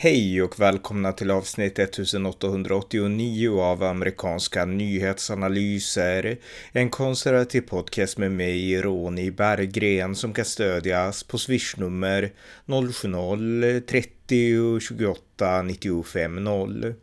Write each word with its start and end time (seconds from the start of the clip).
Hej 0.00 0.42
och 0.42 0.60
välkomna 0.60 1.12
till 1.12 1.30
avsnitt 1.30 1.78
1889 1.78 3.60
av 3.60 3.82
amerikanska 3.82 4.64
nyhetsanalyser. 4.64 6.36
En 6.72 6.90
konservativ 6.90 7.60
podcast 7.60 8.18
med 8.18 8.32
mig, 8.32 8.82
Ronny 8.82 9.30
Berggren, 9.30 10.14
som 10.14 10.32
kan 10.32 10.44
stödjas 10.44 11.24
på 11.24 11.38
swishnummer 11.38 12.32
070-30 12.66 14.80
28 14.80 15.62
95 15.62 16.44
0. 16.44 16.94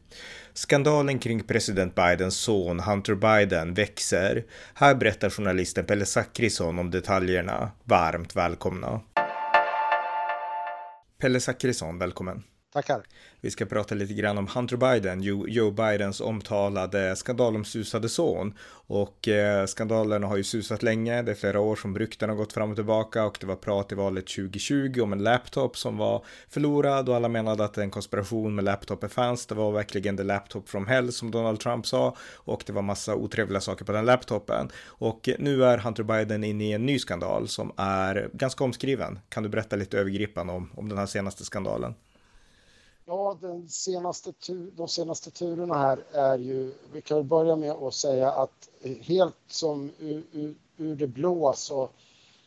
Skandalen 0.54 1.20
kring 1.20 1.43
president 1.43 1.96
Bidens 1.96 2.36
son 2.36 2.80
Hunter 2.80 3.16
Biden 3.16 3.73
växer. 3.73 4.43
Här 4.73 4.96
berättar 4.96 5.30
journalisten 5.30 5.86
Pelle 5.86 6.05
Zackrisson 6.05 6.80
om 6.80 6.91
detaljerna. 6.91 7.71
Varmt 7.84 8.36
välkomna. 8.36 9.01
Pelle 11.19 11.39
Zackrisson, 11.39 12.00
välkommen. 12.00 12.43
Tackar. 12.75 13.04
Vi 13.42 13.52
ska 13.52 13.65
prata 13.65 13.96
lite 13.96 14.14
grann 14.14 14.38
om 14.38 14.47
Hunter 14.47 14.78
Biden, 14.78 15.21
Joe 15.47 15.71
Bidens 15.71 16.21
omtalade 16.21 17.16
skandalomsusade 17.16 18.10
son. 18.10 18.54
Och 18.88 19.28
eh, 19.28 19.66
skandalerna 19.66 20.28
har 20.28 20.38
ju 20.38 20.43
susat 20.43 20.83
länge, 20.83 21.21
det 21.21 21.32
är 21.32 21.36
flera 21.36 21.60
år 21.60 21.75
som 21.75 22.00
rykten 22.00 22.30
har 22.30 22.36
gått 22.36 22.54
fram 22.54 22.69
och 22.69 22.75
tillbaka 22.75 23.25
och 23.25 23.38
det 23.39 23.47
var 23.47 23.56
prat 23.56 23.92
i 23.92 23.96
valet 23.96 24.28
2020 24.28 25.02
om 25.02 25.14
en 25.14 25.24
laptop 25.24 25.78
som 25.78 25.97
var 25.97 26.25
förlorad 26.50 27.10
och 27.10 27.16
alla 27.16 27.28
menade 27.28 27.66
att 27.66 27.78
en 27.78 27.92
konspiration 27.92 28.56
med 28.56 28.64
laptopen 28.66 29.10
fanns. 29.10 29.46
Det 29.46 29.55
var 29.55 29.71
verkligen 29.71 30.18
the 30.18 30.24
laptop 30.24 30.69
from 30.69 30.88
hell 30.88 31.11
som 31.11 31.32
Donald 31.32 31.60
Trump 31.60 31.86
sa 31.86 32.16
och 32.33 32.64
det 32.66 32.73
var 32.73 32.81
massa 32.81 33.16
otrevliga 33.16 33.61
saker 33.61 33.86
på 33.86 33.92
den 33.92 34.05
laptopen. 34.05 34.69
Och 34.86 35.30
nu 35.39 35.66
är 35.66 35.78
Hunter 35.78 36.03
Biden 36.03 36.44
inne 36.44 36.64
i 36.64 36.73
en 36.73 36.86
ny 36.86 37.00
skandal 37.00 37.47
som 37.47 37.72
är 37.78 38.30
ganska 38.33 38.64
omskriven. 38.64 39.19
Kan 39.30 39.44
du 39.44 39.50
berätta 39.50 39.75
lite 39.75 40.00
övergripande 40.00 40.53
om, 40.53 40.69
om 40.75 40.89
den 40.89 40.97
här 40.97 41.05
senaste 41.05 41.45
skandalen? 41.45 41.95
Ja, 43.08 43.38
den 43.42 43.70
senaste 43.70 44.34
de 44.75 44.88
senaste 44.88 45.31
turerna 45.31 45.78
här 45.78 46.03
är 46.11 46.38
ju, 46.38 46.73
vi 46.94 47.02
kan 47.02 47.17
väl 47.17 47.25
börja 47.25 47.56
med 47.56 47.72
att 47.72 47.94
säga 47.94 48.31
att 48.31 48.70
helt 49.02 49.36
som 49.48 49.92
ur, 50.00 50.23
ur, 50.31 50.56
ur 50.78 50.95
det 50.95 51.08
blå 51.08 51.53
så 51.53 51.89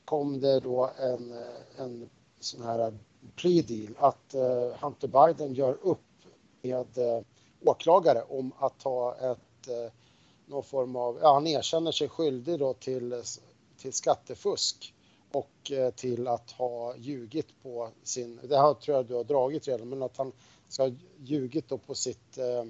kom 0.05 0.41
det 0.41 0.61
då 0.61 0.91
en, 0.98 1.39
en 1.77 2.11
sån 2.41 2.62
här 2.62 2.98
plea 3.36 3.62
deal 3.62 3.95
att 3.98 4.34
uh, 4.34 4.84
Hunter 4.84 5.09
Biden 5.09 5.55
gör 5.55 5.79
upp 5.83 5.98
med 6.62 6.98
uh, 6.98 7.25
åklagare 7.64 8.23
om 8.29 8.53
att 8.59 8.79
ta 8.79 9.14
ett 9.14 9.69
uh, 9.69 9.92
någon 10.47 10.64
form 10.64 10.97
av, 10.97 11.19
ja 11.23 11.34
han 11.34 11.47
erkänner 11.47 11.92
sig 11.92 12.09
skyldig 12.09 12.59
då 12.59 12.75
till, 12.75 13.23
till 13.79 13.92
skattefusk 13.92 14.95
och 15.32 15.72
eh, 15.72 15.90
till 15.90 16.28
att 16.28 16.50
ha 16.50 16.96
ljugit 16.96 17.62
på 17.62 17.88
sin, 18.02 18.40
det 18.42 18.56
här 18.56 18.74
tror 18.74 18.96
jag 18.96 19.06
du 19.06 19.14
har 19.14 19.24
dragit 19.24 19.68
redan, 19.68 19.88
men 19.88 20.02
att 20.02 20.16
han 20.16 20.32
ska 20.68 20.82
ha 20.82 20.92
ljugit 21.18 21.68
då 21.68 21.78
på 21.78 21.94
sitt, 21.94 22.38
eh, 22.38 22.64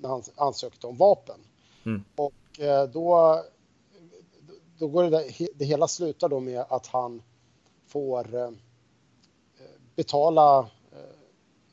när 0.00 0.08
han 0.08 0.22
ansökte 0.34 0.86
om 0.86 0.96
vapen. 0.96 1.40
Mm. 1.86 2.04
Och 2.16 2.60
eh, 2.60 2.88
då, 2.88 3.42
då 4.78 4.88
går 4.88 5.02
det, 5.02 5.10
där, 5.10 5.48
det 5.54 5.64
hela 5.64 5.88
slutar 5.88 6.28
då 6.28 6.40
med 6.40 6.64
att 6.68 6.86
han 6.86 7.22
får 7.86 8.54
betala 9.94 10.70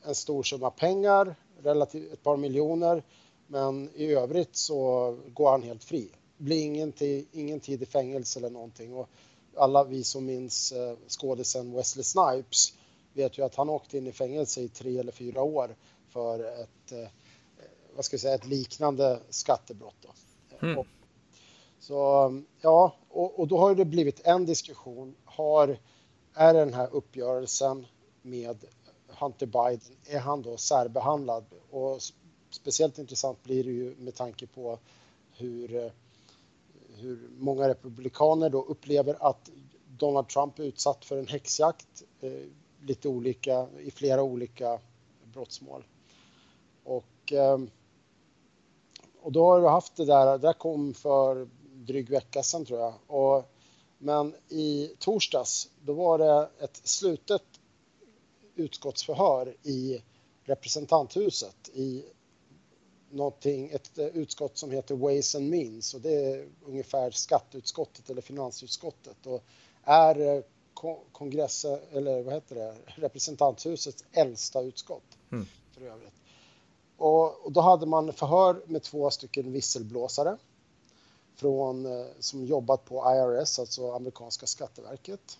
en 0.02 0.14
stor 0.14 0.42
summa 0.42 0.70
pengar, 0.70 1.36
relativt 1.62 2.12
ett 2.12 2.22
par 2.22 2.36
miljoner, 2.36 3.02
men 3.46 3.90
i 3.94 4.12
övrigt 4.12 4.56
så 4.56 5.16
går 5.28 5.50
han 5.50 5.62
helt 5.62 5.84
fri. 5.84 6.10
Blir 6.36 6.64
ingen, 6.64 6.92
ingen 7.32 7.60
tid 7.60 7.82
i 7.82 7.86
fängelse 7.86 8.38
eller 8.38 8.50
någonting. 8.50 8.94
Och 8.94 9.08
alla 9.56 9.84
vi 9.84 10.04
som 10.04 10.24
minns 10.24 10.72
eh, 10.72 10.96
skådisen 11.08 11.72
Wesley 11.72 12.04
Snipes 12.04 12.72
vet 13.12 13.38
ju 13.38 13.44
att 13.44 13.54
han 13.54 13.70
åkte 13.70 13.98
in 13.98 14.06
i 14.06 14.12
fängelse 14.12 14.60
i 14.60 14.68
tre 14.68 14.98
eller 14.98 15.12
fyra 15.12 15.42
år 15.42 15.76
för 16.08 16.62
ett, 16.62 16.92
eh, 16.92 17.08
vad 17.94 18.04
ska 18.04 18.14
jag 18.14 18.20
säga, 18.20 18.34
ett 18.34 18.46
liknande 18.46 19.20
skattebrott. 19.30 20.06
Mm. 20.62 20.78
Och, 20.78 20.86
så 21.80 22.42
ja, 22.60 22.96
och, 23.08 23.40
och, 23.40 23.48
då 23.48 23.58
har 23.58 23.74
det 23.74 23.84
blivit 23.84 24.20
en 24.24 24.46
diskussion. 24.46 25.14
Har, 25.24 25.78
är 26.34 26.54
den 26.54 26.74
här 26.74 26.88
uppgörelsen 26.92 27.86
med 28.22 28.64
Hunter 29.08 29.46
Biden, 29.46 29.96
är 30.06 30.18
han 30.18 30.42
då 30.42 30.56
särbehandlad? 30.56 31.44
Och 31.70 32.00
speciellt 32.50 32.98
intressant 32.98 33.42
blir 33.42 33.64
det 33.64 33.70
ju 33.70 33.94
med 33.98 34.14
tanke 34.14 34.46
på 34.46 34.78
hur 35.32 35.76
eh, 35.76 35.90
hur 36.96 37.30
många 37.38 37.68
republikaner 37.68 38.50
då 38.50 38.62
upplever 38.62 39.28
att 39.28 39.50
Donald 39.96 40.28
Trump 40.28 40.58
är 40.58 40.64
utsatt 40.64 41.04
för 41.04 41.18
en 41.18 41.26
häxjakt 41.26 42.02
eh, 42.20 42.32
lite 42.80 43.08
olika, 43.08 43.66
i 43.80 43.90
flera 43.90 44.22
olika 44.22 44.80
brottsmål. 45.32 45.84
Och, 46.84 47.32
eh, 47.32 47.58
och 49.20 49.32
då 49.32 49.44
har 49.44 49.60
du 49.60 49.68
haft 49.68 49.96
det 49.96 50.04
där, 50.04 50.26
det 50.26 50.38
där 50.38 50.52
kom 50.52 50.94
för 50.94 51.48
dryg 51.74 52.10
vecka 52.10 52.42
sedan 52.42 52.64
tror 52.64 52.80
jag. 52.80 52.94
Och, 53.06 53.52
men 53.98 54.34
i 54.48 54.94
torsdags 54.98 55.70
då 55.80 55.92
var 55.92 56.18
det 56.18 56.50
ett 56.60 56.80
slutet 56.84 57.42
utskottsförhör 58.54 59.56
i 59.62 60.02
representanthuset 60.44 61.68
i 61.68 62.04
någonting, 63.10 63.70
ett 63.70 63.98
eh, 63.98 64.06
utskott 64.06 64.58
som 64.58 64.70
heter 64.70 64.94
Ways 64.94 65.34
and 65.34 65.50
Means 65.50 65.94
och 65.94 66.00
det 66.00 66.14
är 66.14 66.48
ungefär 66.66 67.10
skatteutskottet 67.10 68.10
eller 68.10 68.22
finansutskottet 68.22 69.26
och 69.26 69.44
är 69.84 70.20
eh, 70.20 70.42
kongress 71.12 71.64
eller 71.92 72.22
vad 72.22 72.34
heter 72.34 72.54
det, 72.54 72.76
representanthusets 72.86 74.04
äldsta 74.12 74.60
utskott 74.62 75.18
mm. 75.32 75.46
för 75.72 75.80
övrigt. 75.80 76.14
Och, 76.96 77.44
och, 77.44 77.52
då 77.52 77.60
hade 77.60 77.86
man 77.86 78.12
förhör 78.12 78.62
med 78.66 78.82
två 78.82 79.10
stycken 79.10 79.52
visselblåsare 79.52 80.36
från, 81.36 81.86
eh, 81.86 82.06
som 82.20 82.44
jobbat 82.44 82.84
på 82.84 82.94
IRS, 82.94 83.58
alltså 83.58 83.92
amerikanska 83.92 84.46
skatteverket. 84.46 85.38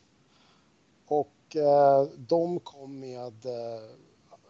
Och 1.06 1.56
eh, 1.56 2.08
de 2.16 2.60
kom 2.60 3.00
med 3.00 3.46
eh, 3.46 3.82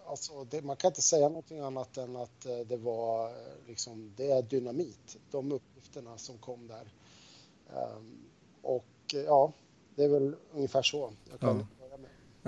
alltså 0.06 0.44
det, 0.44 0.62
man 0.62 0.77
kan 0.77 0.89
inte 0.89 1.03
säga 1.03 1.28
någonting 1.28 1.61
annat 1.61 1.97
än 1.97 2.17
att 2.17 2.47
eh, 2.47 2.59
det 2.59 2.77
var 2.77 3.28
eh, 3.28 3.34
liksom, 3.67 4.12
det 4.17 4.31
är 4.31 4.43
dynamit, 4.43 5.17
de 5.31 5.53
uppgifterna 5.53 6.19
som 6.19 6.39
kom 6.39 6.67
där. 6.67 6.93
Um, 7.97 8.25
och 8.62 9.15
eh, 9.15 9.21
ja, 9.21 9.53
det 9.95 10.05
är 10.05 10.09
väl 10.09 10.37
ungefär 10.53 10.83
så 10.83 11.12
jag 11.31 11.41
kan 11.41 11.66
ja. 11.81 11.85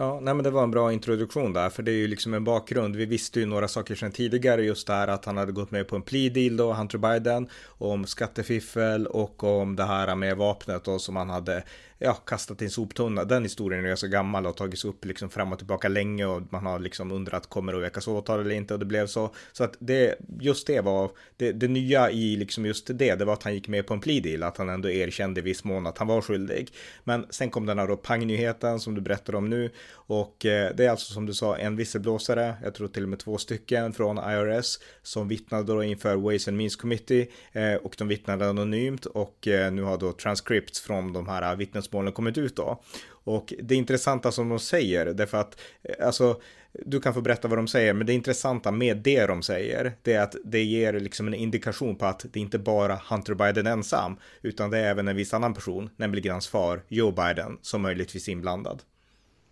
Ja, 0.00 0.20
nej 0.20 0.34
men 0.34 0.44
det 0.44 0.50
var 0.50 0.62
en 0.62 0.70
bra 0.70 0.92
introduktion 0.92 1.52
där, 1.52 1.70
för 1.70 1.82
det 1.82 1.90
är 1.90 1.96
ju 1.96 2.06
liksom 2.06 2.34
en 2.34 2.44
bakgrund. 2.44 2.96
Vi 2.96 3.06
visste 3.06 3.40
ju 3.40 3.46
några 3.46 3.68
saker 3.68 3.94
sedan 3.94 4.12
tidigare, 4.12 4.62
just 4.62 4.86
det 4.86 4.92
här 4.92 5.08
att 5.08 5.24
han 5.24 5.36
hade 5.36 5.52
gått 5.52 5.70
med 5.70 5.88
på 5.88 5.96
en 5.96 6.02
plea 6.02 6.30
deal 6.30 6.56
då, 6.56 6.72
Hunter 6.72 6.98
Biden, 6.98 7.48
om 7.66 8.06
skattefiffel 8.06 9.06
och 9.06 9.44
om 9.44 9.76
det 9.76 9.84
här 9.84 10.14
med 10.14 10.36
vapnet 10.36 10.84
då 10.84 10.98
som 10.98 11.16
han 11.16 11.30
hade 11.30 11.62
ja, 11.98 12.14
kastat 12.14 12.62
i 12.62 12.64
en 12.64 12.70
soptunna. 12.70 13.24
Den 13.24 13.42
historien 13.42 13.84
är 13.84 13.96
så 13.96 14.06
gammal 14.06 14.46
och 14.46 14.48
har 14.48 14.54
tagits 14.54 14.84
upp 14.84 15.04
liksom 15.04 15.30
fram 15.30 15.52
och 15.52 15.58
tillbaka 15.58 15.88
länge 15.88 16.26
och 16.26 16.42
man 16.50 16.66
har 16.66 16.78
liksom 16.78 17.12
undrat 17.12 17.48
kommer 17.48 17.72
det 17.72 17.78
att 17.78 17.84
väckas 17.84 18.08
åtal 18.08 18.40
eller 18.40 18.54
inte 18.54 18.74
och 18.74 18.80
det 18.80 18.86
blev 18.86 19.06
så. 19.06 19.30
Så 19.52 19.64
att 19.64 19.76
det, 19.78 20.14
just 20.40 20.66
det 20.66 20.80
var, 20.80 21.10
det, 21.36 21.52
det 21.52 21.68
nya 21.68 22.10
i 22.10 22.36
liksom 22.36 22.66
just 22.66 22.86
det, 22.86 23.14
det 23.14 23.24
var 23.24 23.32
att 23.32 23.42
han 23.42 23.54
gick 23.54 23.68
med 23.68 23.86
på 23.86 23.94
en 23.94 24.00
plea 24.00 24.22
deal, 24.22 24.42
att 24.42 24.56
han 24.56 24.68
ändå 24.68 24.90
erkände 24.90 25.40
i 25.40 25.42
viss 25.42 25.64
mån 25.64 25.86
att 25.86 25.98
han 25.98 26.06
var 26.06 26.20
skyldig. 26.20 26.72
Men 27.04 27.26
sen 27.30 27.50
kom 27.50 27.66
den 27.66 27.78
här 27.78 27.88
då 27.88 27.96
pangnyheten 27.96 28.80
som 28.80 28.94
du 28.94 29.00
berättar 29.00 29.34
om 29.34 29.50
nu 29.50 29.70
och 29.90 30.46
eh, 30.46 30.74
det 30.74 30.86
är 30.86 30.90
alltså 30.90 31.12
som 31.12 31.26
du 31.26 31.34
sa 31.34 31.56
en 31.56 31.76
visselblåsare, 31.76 32.54
jag 32.62 32.74
tror 32.74 32.88
till 32.88 33.02
och 33.02 33.08
med 33.08 33.18
två 33.18 33.38
stycken 33.38 33.92
från 33.92 34.18
IRS 34.18 34.78
som 35.02 35.28
vittnade 35.28 35.64
då 35.64 35.82
inför 35.82 36.16
Ways 36.16 36.48
and 36.48 36.56
Means 36.56 36.76
Committee 36.76 37.26
eh, 37.52 37.74
och 37.74 37.94
de 37.98 38.08
vittnade 38.08 38.48
anonymt 38.48 39.06
och 39.06 39.48
eh, 39.48 39.72
nu 39.72 39.82
har 39.82 39.98
då 39.98 40.12
transcripts 40.12 40.80
från 40.80 41.12
de 41.12 41.28
här 41.28 41.56
vittnesmålen 41.56 42.12
kommit 42.12 42.38
ut 42.38 42.56
då. 42.56 42.82
Och 43.28 43.54
det 43.62 43.74
intressanta 43.74 44.32
som 44.32 44.48
de 44.48 44.58
säger, 44.58 45.06
därför 45.06 45.38
att, 45.38 45.60
eh, 45.82 46.06
alltså, 46.06 46.40
du 46.72 47.00
kan 47.00 47.14
få 47.14 47.20
berätta 47.20 47.48
vad 47.48 47.58
de 47.58 47.68
säger, 47.68 47.92
men 47.92 48.06
det 48.06 48.12
intressanta 48.12 48.70
med 48.70 48.96
det 48.96 49.26
de 49.26 49.42
säger, 49.42 49.92
det 50.02 50.12
är 50.12 50.22
att 50.22 50.34
det 50.44 50.62
ger 50.62 51.00
liksom 51.00 51.26
en 51.26 51.34
indikation 51.34 51.96
på 51.96 52.06
att 52.06 52.26
det 52.32 52.40
inte 52.40 52.58
bara 52.58 53.00
Hunter 53.10 53.34
Biden 53.34 53.66
ensam, 53.66 54.16
utan 54.42 54.70
det 54.70 54.78
är 54.78 54.90
även 54.90 55.08
en 55.08 55.16
viss 55.16 55.34
annan 55.34 55.54
person, 55.54 55.90
nämligen 55.96 56.32
hans 56.32 56.48
far 56.48 56.82
Joe 56.88 57.10
Biden, 57.10 57.58
som 57.62 57.82
möjligtvis 57.82 58.28
är 58.28 58.32
inblandad. 58.32 58.82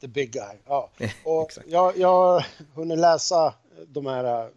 The 0.01 0.09
big 0.09 0.33
guy, 0.33 0.57
ja. 0.67 0.91
Och 1.25 1.53
jag, 1.67 1.97
jag 1.97 2.45
hunnit 2.75 2.99
läsa 2.99 3.55
de 3.87 4.07
här 4.07 4.45
eh, 4.45 4.51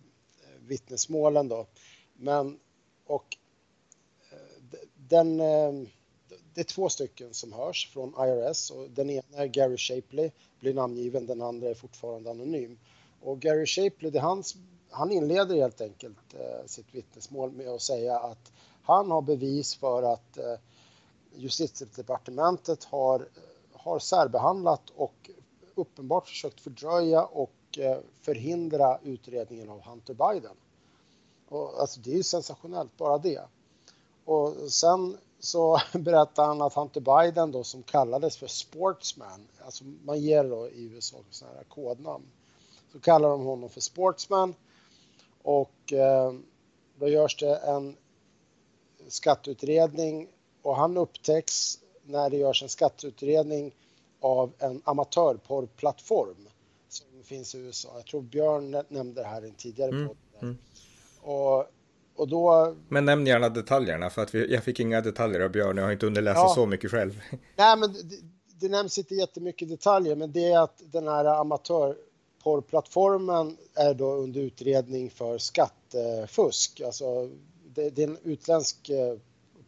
vittnesmålen 0.68 1.48
då, 1.48 1.68
men 2.14 2.60
och 3.06 3.38
eh, 4.32 4.38
den 4.96 5.42
det 6.60 6.62
är 6.62 6.74
två 6.74 6.90
stycken 6.90 7.34
som 7.34 7.54
hörs 7.54 7.90
från 7.94 8.14
IRS 8.20 8.72
och 8.72 8.90
den 8.90 9.10
ena 9.10 9.38
är 9.38 9.46
Gary 9.46 9.78
Shapley, 9.78 10.32
blir 10.60 10.74
namngiven, 10.74 11.26
den 11.26 11.42
andra 11.42 11.70
är 11.70 11.74
fortfarande 11.74 12.30
anonym. 12.30 12.80
Och 13.22 13.40
Gary 13.40 13.66
Shapley, 13.66 14.12
det 14.12 14.20
hans, 14.20 14.56
han 14.90 15.12
inleder 15.12 15.56
helt 15.56 15.82
enkelt 15.82 16.34
eh, 16.34 16.66
sitt 16.66 16.96
vittnesmål 16.96 17.52
med 17.52 17.68
att 17.68 17.82
säga 17.82 18.20
att 18.20 18.52
han 18.84 19.12
har 19.12 19.22
bevis 19.22 19.76
för 19.76 20.04
att 20.04 20.38
eh, 20.38 20.56
justitiedepartementet 21.36 22.84
har, 22.84 23.28
har 23.80 24.00
särbehandlat 24.00 24.90
och 24.96 25.30
uppenbart 25.76 26.28
försökt 26.28 26.62
fördröja 26.62 27.26
och 27.26 27.54
eh, 27.78 27.98
förhindra 28.22 29.00
utredningen 29.04 29.70
av 29.70 29.82
Hunter 29.82 30.14
Biden. 30.14 30.56
Och, 31.50 31.80
alltså 31.82 32.00
det 32.00 32.12
är 32.12 32.16
ju 32.16 32.24
sensationellt 32.24 32.98
bara 32.98 33.18
det. 33.18 33.42
Och 34.26 34.56
sen 34.72 35.18
så 35.40 35.82
berättar 35.94 36.46
han 36.46 36.62
att 36.62 36.74
Hunter 36.74 37.02
Biden 37.02 37.52
då 37.52 37.64
som 37.64 37.84
kallades 37.84 38.38
för 38.38 38.48
sportsman, 38.48 39.48
alltså 39.66 39.84
man 39.84 40.20
ger 40.20 40.44
då 40.44 40.70
i 40.70 40.84
USA 40.84 41.18
sådana 41.30 41.58
här 41.58 41.64
kodnamn, 41.64 42.26
så 42.92 43.00
kallar 43.00 43.30
de 43.30 43.46
honom 43.46 43.70
för 43.70 43.82
sportsman 43.82 44.56
och 45.44 45.94
eh, 45.94 46.34
då 46.96 47.08
görs 47.08 47.38
det 47.38 47.56
en 47.56 47.98
skatteutredning 49.08 50.28
och 50.62 50.76
han 50.76 50.98
upptäcks 50.98 51.80
när 52.10 52.30
det 52.30 52.38
görs 52.38 52.64
en 52.64 52.70
skatteutredning 52.70 53.76
av 54.20 54.54
en 54.60 54.82
amatörporrplattform 54.86 56.48
som 56.90 57.24
finns 57.24 57.56
i 57.56 57.58
USA. 57.58 57.90
Jag 57.96 58.06
tror 58.06 58.22
Björn 58.22 58.84
nämnde 58.90 59.22
det 59.22 59.28
här 59.28 59.46
i 59.46 59.48
en 59.48 59.56
tidigare 59.56 59.90
mm. 59.90 60.08
podd. 60.08 60.18
Mm. 60.42 60.58
Och, 61.22 61.66
och 62.16 62.28
då... 62.28 62.76
Men 62.88 63.06
nämn 63.06 63.28
gärna 63.28 63.50
detaljerna 63.50 64.10
för 64.10 64.22
att 64.22 64.36
vi, 64.36 64.54
jag 64.54 64.64
fick 64.64 64.80
inga 64.80 65.02
detaljer 65.02 65.40
av 65.40 65.52
Björn. 65.52 65.78
Jag 65.78 65.84
har 65.84 65.92
inte 65.92 66.06
underläst 66.06 66.38
ja. 66.38 66.54
så 66.56 66.66
mycket 66.66 66.92
själv. 66.92 67.22
Nej, 67.56 67.78
men 67.78 67.94
det, 67.94 68.00
det 68.60 68.70
nämns 68.70 68.98
inte 68.98 69.16
jättemycket 69.16 69.70
detaljer, 69.70 70.16
men 70.16 70.32
det 70.32 70.52
är 70.52 70.60
att 70.60 70.82
den 70.86 71.08
här 71.08 71.26
amatörporrplattformen 71.26 73.58
är 73.76 73.94
då 73.94 74.14
under 74.14 74.42
utredning 74.42 75.10
för 75.10 75.38
skattefusk. 75.38 76.82
Alltså, 76.82 77.30
det, 77.66 77.90
det 77.90 78.04
är 78.04 78.08
en 78.08 78.18
utländsk 78.24 78.90
eh, 78.90 79.16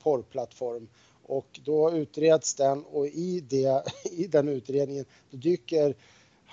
porrplattform 0.04 0.88
och 1.32 1.60
då 1.64 1.92
utreds 1.92 2.56
den 2.56 2.86
och 2.86 3.08
i, 3.08 3.40
det, 3.40 3.84
i 4.12 4.28
den 4.28 4.50
utredningen 4.50 5.06
dyker 5.30 5.96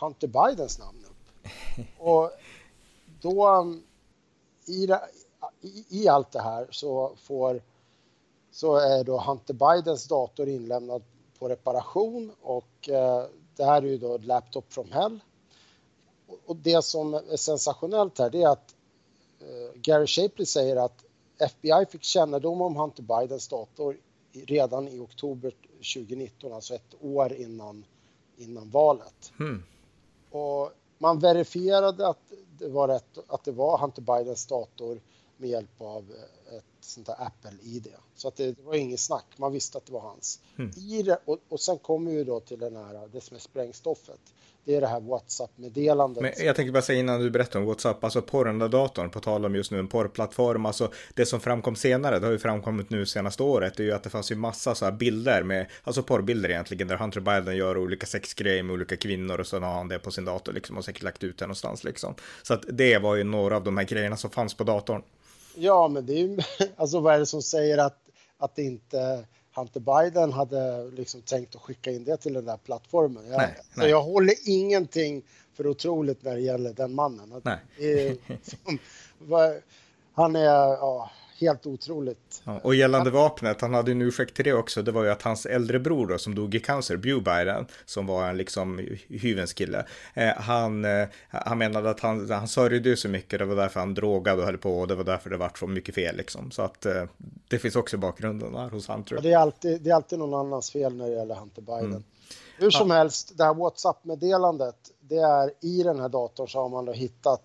Hunter 0.00 0.28
Bidens 0.28 0.78
namn 0.78 1.04
upp. 1.04 1.48
Och 1.98 2.30
då 3.20 3.74
i, 4.66 4.88
i, 5.60 5.84
i 5.88 6.08
allt 6.08 6.32
det 6.32 6.40
här 6.40 6.68
så 6.70 7.12
får 7.16 7.62
så 8.50 8.76
är 8.76 9.04
då 9.04 9.20
Hunter 9.20 9.54
Bidens 9.54 10.08
dator 10.08 10.48
inlämnad 10.48 11.02
på 11.38 11.48
reparation 11.48 12.32
och 12.42 12.88
eh, 12.88 13.24
det 13.56 13.64
här 13.64 13.82
är 13.82 13.86
ju 13.86 13.98
då 13.98 14.18
Laptop 14.18 14.72
from 14.72 14.90
Hell. 14.92 15.20
Och 16.46 16.56
det 16.56 16.84
som 16.84 17.14
är 17.14 17.36
sensationellt 17.36 18.18
här 18.18 18.30
det 18.30 18.42
är 18.42 18.48
att 18.48 18.74
eh, 19.40 19.80
Gary 19.80 20.06
Shapley 20.06 20.46
säger 20.46 20.76
att 20.76 21.04
FBI 21.38 21.86
fick 21.90 22.02
kännedom 22.02 22.62
om 22.62 22.76
Hunter 22.76 23.02
Bidens 23.02 23.48
dator 23.48 23.96
redan 24.32 24.88
i 24.88 24.98
oktober 24.98 25.52
2019, 25.94 26.52
alltså 26.52 26.74
ett 26.74 26.94
år 27.00 27.32
innan, 27.32 27.84
innan 28.36 28.70
valet. 28.70 29.32
Mm. 29.40 29.62
Och 30.30 30.72
man 30.98 31.18
verifierade 31.18 32.08
att 32.08 32.32
det 32.58 32.68
var 32.68 32.88
rätt, 32.88 33.18
att 33.28 33.44
det 33.44 33.52
var 33.52 33.78
Hunter 33.78 34.02
Bidens 34.02 34.46
dator 34.46 35.00
med 35.36 35.50
hjälp 35.50 35.80
av 35.80 36.12
ett 36.56 36.64
sånt 36.80 37.06
där 37.06 37.16
Apple-ID. 37.18 37.88
Så 38.14 38.28
att 38.28 38.36
det, 38.36 38.52
det, 38.52 38.62
var 38.62 38.74
inget 38.74 39.00
snack, 39.00 39.26
man 39.36 39.52
visste 39.52 39.78
att 39.78 39.86
det 39.86 39.92
var 39.92 40.00
hans. 40.00 40.40
Mm. 40.58 40.70
I 40.76 41.02
det, 41.02 41.20
och, 41.24 41.38
och 41.48 41.60
sen 41.60 41.78
kommer 41.78 42.10
vi 42.10 42.24
då 42.24 42.40
till 42.40 42.58
den 42.58 42.76
här, 42.76 43.08
det 43.12 43.20
som 43.20 43.36
är 43.36 43.40
sprängstoffet 43.40 44.20
det 44.68 44.76
är 44.76 44.80
det 44.80 44.86
här 44.86 45.00
WhatsApp-meddelandet. 45.00 46.22
Men 46.22 46.46
jag 46.46 46.56
tänker 46.56 46.72
bara 46.72 46.82
säga 46.82 46.98
innan 46.98 47.20
du 47.20 47.30
berättar 47.30 47.60
om 47.60 47.66
WhatsApp, 47.66 48.04
alltså 48.04 48.22
på 48.22 48.44
den 48.44 48.58
där 48.58 48.68
datorn, 48.68 49.10
på 49.10 49.20
tal 49.20 49.44
om 49.44 49.54
just 49.54 49.70
nu 49.70 49.78
en 49.78 49.88
porrplattform, 49.88 50.66
alltså 50.66 50.90
det 51.14 51.26
som 51.26 51.40
framkom 51.40 51.76
senare, 51.76 52.18
det 52.18 52.26
har 52.26 52.32
ju 52.32 52.38
framkommit 52.38 52.90
nu 52.90 53.06
senaste 53.06 53.42
året, 53.42 53.76
det 53.76 53.82
är 53.82 53.84
ju 53.84 53.92
att 53.92 54.02
det 54.02 54.10
fanns 54.10 54.32
ju 54.32 54.36
massa 54.36 54.74
så 54.74 54.84
här 54.84 54.92
bilder 54.92 55.42
med, 55.42 55.66
alltså 55.84 56.02
porrbilder 56.02 56.50
egentligen, 56.50 56.88
där 56.88 56.96
Hunter 56.96 57.20
Biden 57.20 57.56
gör 57.56 57.78
olika 57.78 58.06
sexgrejer 58.06 58.62
med 58.62 58.74
olika 58.74 58.96
kvinnor 58.96 59.40
och 59.40 59.46
så 59.46 59.60
har 59.60 59.74
han 59.74 59.88
det 59.88 59.98
på 59.98 60.10
sin 60.10 60.24
dator 60.24 60.52
liksom 60.52 60.76
och 60.76 60.84
säkert 60.84 61.02
lagt 61.02 61.24
ut 61.24 61.38
det 61.38 61.44
någonstans 61.44 61.84
liksom. 61.84 62.14
Så 62.42 62.54
att 62.54 62.64
det 62.68 62.98
var 62.98 63.16
ju 63.16 63.24
några 63.24 63.56
av 63.56 63.64
de 63.64 63.76
här 63.76 63.84
grejerna 63.84 64.16
som 64.16 64.30
fanns 64.30 64.54
på 64.54 64.64
datorn. 64.64 65.02
Ja, 65.54 65.88
men 65.88 66.06
det 66.06 66.12
är 66.12 66.18
ju, 66.18 66.38
alltså 66.76 67.00
vad 67.00 67.14
är 67.14 67.18
det 67.18 67.26
som 67.26 67.42
säger 67.42 67.78
att, 67.78 67.98
att 68.38 68.56
det 68.56 68.62
inte 68.62 69.24
Hunter 69.58 69.80
Biden 69.80 70.32
hade 70.32 70.90
liksom 70.90 71.22
tänkt 71.22 71.56
att 71.56 71.62
skicka 71.62 71.90
in 71.90 72.04
det 72.04 72.16
till 72.16 72.32
den 72.32 72.44
där 72.44 72.56
plattformen. 72.56 73.28
Jag, 73.30 73.38
nej, 73.38 73.56
nej. 73.74 73.90
jag 73.90 74.02
håller 74.02 74.34
ingenting 74.44 75.22
för 75.54 75.66
otroligt 75.66 76.22
när 76.24 76.34
det 76.34 76.40
gäller 76.40 76.72
den 76.72 76.94
mannen. 76.94 77.42
Är, 77.78 78.16
som, 79.28 79.60
han 80.14 80.36
är, 80.36 80.44
ja, 80.44 81.10
helt 81.40 81.66
otroligt. 81.66 82.42
Ja, 82.44 82.60
och 82.62 82.74
gällande 82.74 83.10
vapnet, 83.10 83.60
han 83.60 83.74
hade 83.74 83.90
en 83.90 84.02
ursäkt 84.02 84.34
till 84.34 84.44
det 84.44 84.52
också, 84.52 84.82
det 84.82 84.92
var 84.92 85.04
ju 85.04 85.10
att 85.10 85.22
hans 85.22 85.46
äldre 85.46 85.78
bror 85.78 86.06
då, 86.06 86.18
som 86.18 86.34
dog 86.34 86.54
i 86.54 86.60
cancer, 86.60 86.96
Bew 86.96 87.24
Biden, 87.24 87.66
som 87.84 88.06
var 88.06 88.28
en 88.28 88.36
liksom 88.36 88.96
hyvens 89.08 89.52
kille, 89.52 89.86
eh, 90.14 90.28
han, 90.36 90.84
eh, 90.84 91.08
han 91.28 91.58
menade 91.58 91.90
att 91.90 92.00
han, 92.00 92.30
han 92.30 92.48
sörjde 92.48 92.96
så 92.96 93.08
mycket, 93.08 93.38
det 93.38 93.44
var 93.44 93.56
därför 93.56 93.80
han 93.80 93.94
drogade 93.94 94.40
och 94.40 94.46
höll 94.46 94.58
på 94.58 94.78
och 94.78 94.88
det 94.88 94.94
var 94.94 95.04
därför 95.04 95.30
det 95.30 95.36
vart 95.36 95.58
så 95.58 95.66
mycket 95.66 95.94
fel 95.94 96.16
liksom. 96.16 96.50
Så 96.50 96.62
att 96.62 96.86
eh, 96.86 97.04
det 97.48 97.58
finns 97.58 97.76
också 97.76 97.96
bakgrunden 97.96 98.52
där 98.52 98.70
hos 98.70 98.88
Hunter. 98.88 99.14
Ja, 99.14 99.20
det, 99.20 99.32
är 99.32 99.38
alltid, 99.38 99.82
det 99.82 99.90
är 99.90 99.94
alltid 99.94 100.18
någon 100.18 100.34
annans 100.34 100.70
fel 100.70 100.96
när 100.96 101.08
det 101.08 101.16
gäller 101.16 101.34
Hunter 101.34 101.62
Biden. 101.62 101.90
Mm. 101.90 102.02
Hur 102.58 102.70
som 102.70 102.90
ja. 102.90 102.96
helst, 102.96 103.32
det 103.38 103.44
här 103.44 103.54
WhatsApp-meddelandet, 103.54 104.76
det 105.00 105.18
är 105.18 105.50
i 105.60 105.82
den 105.82 106.00
här 106.00 106.08
datorn 106.08 106.48
så 106.48 106.62
har 106.62 106.68
man 106.68 106.84
då 106.84 106.92
hittat 106.92 107.42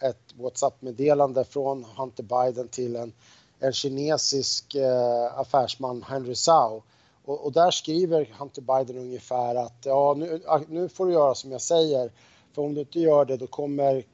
ett 0.00 0.34
WhatsApp-meddelande 0.34 1.44
från 1.44 1.84
Hunter 1.84 2.22
Biden 2.22 2.68
till 2.68 2.96
en 2.96 3.12
en 3.58 3.72
kinesisk 3.72 4.74
eh, 4.74 5.38
affärsman, 5.38 6.02
Henry 6.02 6.34
Zhao. 6.34 6.82
Och, 7.24 7.44
och, 7.44 7.52
där 7.52 7.70
skriver 7.70 8.34
Hunter 8.38 8.62
Biden 8.62 8.98
ungefär 8.98 9.54
att 9.54 9.76
ja, 9.84 10.14
nu, 10.16 10.40
ah, 10.46 10.60
nu 10.68 10.88
får 10.88 11.06
du 11.06 11.12
göra 11.12 11.34
som 11.34 11.52
jag 11.52 11.60
säger. 11.60 12.12
För 12.52 12.62
om 12.62 12.74
du 12.74 12.80
inte 12.80 13.00
gör 13.00 13.24
det 13.24 13.36
då 13.36 13.46
kommer 13.46 14.04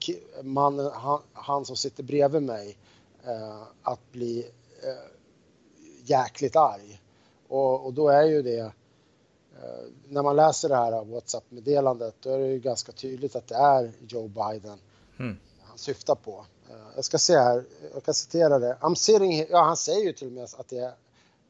mannen, 0.43 0.91
han, 0.95 1.21
han 1.33 1.65
som 1.65 1.77
sitter 1.77 2.03
bredvid 2.03 2.43
mig 2.43 2.77
eh, 3.25 3.63
att 3.83 4.13
bli 4.13 4.39
eh, 4.83 5.11
jäkligt 6.05 6.57
arg. 6.57 7.01
Och, 7.49 7.87
och, 7.87 7.93
då 7.93 8.09
är 8.09 8.23
ju 8.23 8.43
det, 8.43 8.59
eh, 8.59 8.71
när 10.09 10.23
man 10.23 10.37
läser 10.37 10.69
det 10.69 10.77
här 10.77 11.05
WhatsApp-meddelandet, 11.05 12.15
då 12.21 12.31
är 12.31 12.39
det 12.39 12.49
ju 12.49 12.59
ganska 12.59 12.93
tydligt 12.93 13.37
att 13.37 13.47
det 13.47 13.55
är 13.55 13.93
Joe 14.09 14.29
Biden 14.29 14.79
mm. 15.19 15.39
Han 15.73 15.79
syftar 15.79 16.15
på. 16.15 16.45
Eh, 16.71 16.77
jag 16.95 17.05
ska 17.05 17.19
se 17.19 17.37
här, 17.37 17.65
jag 17.95 18.05
kan 18.05 18.15
citera 18.15 18.59
det. 18.59 18.77
I'm 18.81 18.95
sitting 18.95 19.33
here, 19.33 19.47
ja 19.51 19.63
han 19.63 19.77
säger 19.77 20.05
ju 20.05 20.13
till 20.13 20.27
och 20.27 20.33
med 20.33 20.45
att 20.45 20.69
det 20.69 20.79
är 20.79 20.93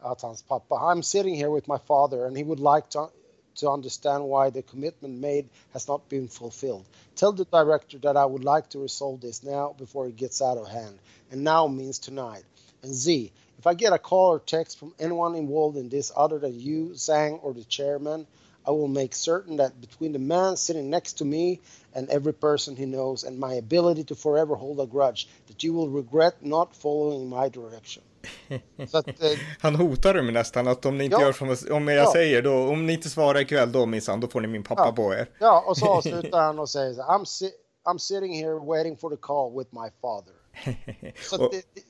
att 0.00 0.22
hans 0.22 0.42
pappa, 0.42 0.74
I'm 0.74 1.02
sitting 1.02 1.36
here 1.36 1.50
with 1.50 1.70
my 1.70 1.78
father 1.86 2.26
and 2.26 2.36
he 2.36 2.44
would 2.44 2.60
like 2.60 2.88
to, 2.88 3.08
to 3.54 3.72
understand 3.72 4.24
why 4.24 4.50
the 4.50 4.62
commitment 4.62 5.20
made 5.20 5.44
has 5.72 5.88
not 5.88 6.08
been 6.08 6.28
fulfilled. 6.28 6.84
Tell 7.14 7.32
the 7.32 7.44
director 7.44 7.98
that 7.98 8.16
I 8.16 8.24
would 8.24 8.44
like 8.44 8.68
to 8.68 8.82
resolve 8.82 9.20
this 9.20 9.42
now 9.42 9.74
before 9.78 10.08
it 10.08 10.16
gets 10.16 10.42
out 10.42 10.58
of 10.58 10.68
hand. 10.68 10.98
And 11.32 11.42
now 11.44 11.66
means 11.68 11.98
tonight. 11.98 12.44
And 12.82 12.94
Z, 12.94 13.32
if 13.58 13.66
I 13.66 13.74
get 13.74 13.92
a 13.92 13.98
call 13.98 14.30
or 14.34 14.38
text 14.38 14.78
from 14.78 14.94
anyone 15.00 15.34
involved 15.34 15.76
in 15.76 15.88
this 15.88 16.12
other 16.16 16.38
than 16.38 16.60
you, 16.60 16.90
Zhang, 16.94 17.38
or 17.42 17.54
the 17.54 17.64
chairman, 17.64 18.26
I 18.66 18.70
will 18.70 18.88
make 18.88 19.14
certain 19.14 19.56
that 19.56 19.80
between 19.80 20.12
the 20.12 20.18
man 20.18 20.56
sitting 20.56 20.90
next 20.90 21.18
to 21.18 21.24
me 21.24 21.58
and 21.94 22.10
every 22.10 22.32
person 22.32 22.76
he 22.76 22.84
knows 22.84 23.24
and 23.24 23.38
my 23.38 23.54
ability 23.54 24.04
to 24.04 24.14
forever 24.14 24.54
hold 24.54 24.80
a 24.80 24.86
grudge 24.86 25.28
that 25.46 25.64
you 25.64 25.72
will 25.72 25.88
regret 25.88 26.34
not 26.40 26.76
following 26.76 27.28
my 27.28 27.48
direction. 27.48 28.02
Att, 28.92 29.08
eh, 29.08 29.38
Han 29.60 29.74
hotar 29.74 30.14
ju 30.14 30.30
nästan 30.30 30.68
att 30.68 30.86
om 30.86 30.98
ni 30.98 31.04
inte 31.04 31.16
ja, 31.16 31.22
gör 31.22 31.32
som 31.32 31.76
om 31.76 31.88
jag 31.88 31.96
ja. 31.96 32.12
säger 32.12 32.42
då, 32.42 32.54
om 32.54 32.86
ni 32.86 32.92
inte 32.92 33.10
svarar 33.10 33.40
ikväll 33.40 33.72
då 33.72 33.86
minsann, 33.86 34.20
då 34.20 34.28
får 34.28 34.40
ni 34.40 34.48
min 34.48 34.62
pappa 34.62 34.86
ja. 34.86 34.92
på 34.92 35.14
er. 35.14 35.28
Ja, 35.38 35.64
och 35.66 35.76
så 35.76 35.86
avslutar 35.96 36.40
han 36.40 36.58
och 36.58 36.68
säger 36.68 36.94
I'm, 36.94 37.24
si 37.24 37.50
I'm 37.84 37.98
sitting 37.98 38.34
here 38.34 38.54
waiting 38.54 38.96
for 38.96 39.10
the 39.10 39.16
call 39.16 39.58
with 39.58 39.70
my 39.74 39.88
father. 40.00 40.34
Så 41.30 41.44
och, 41.44 41.52
det, 41.52 41.82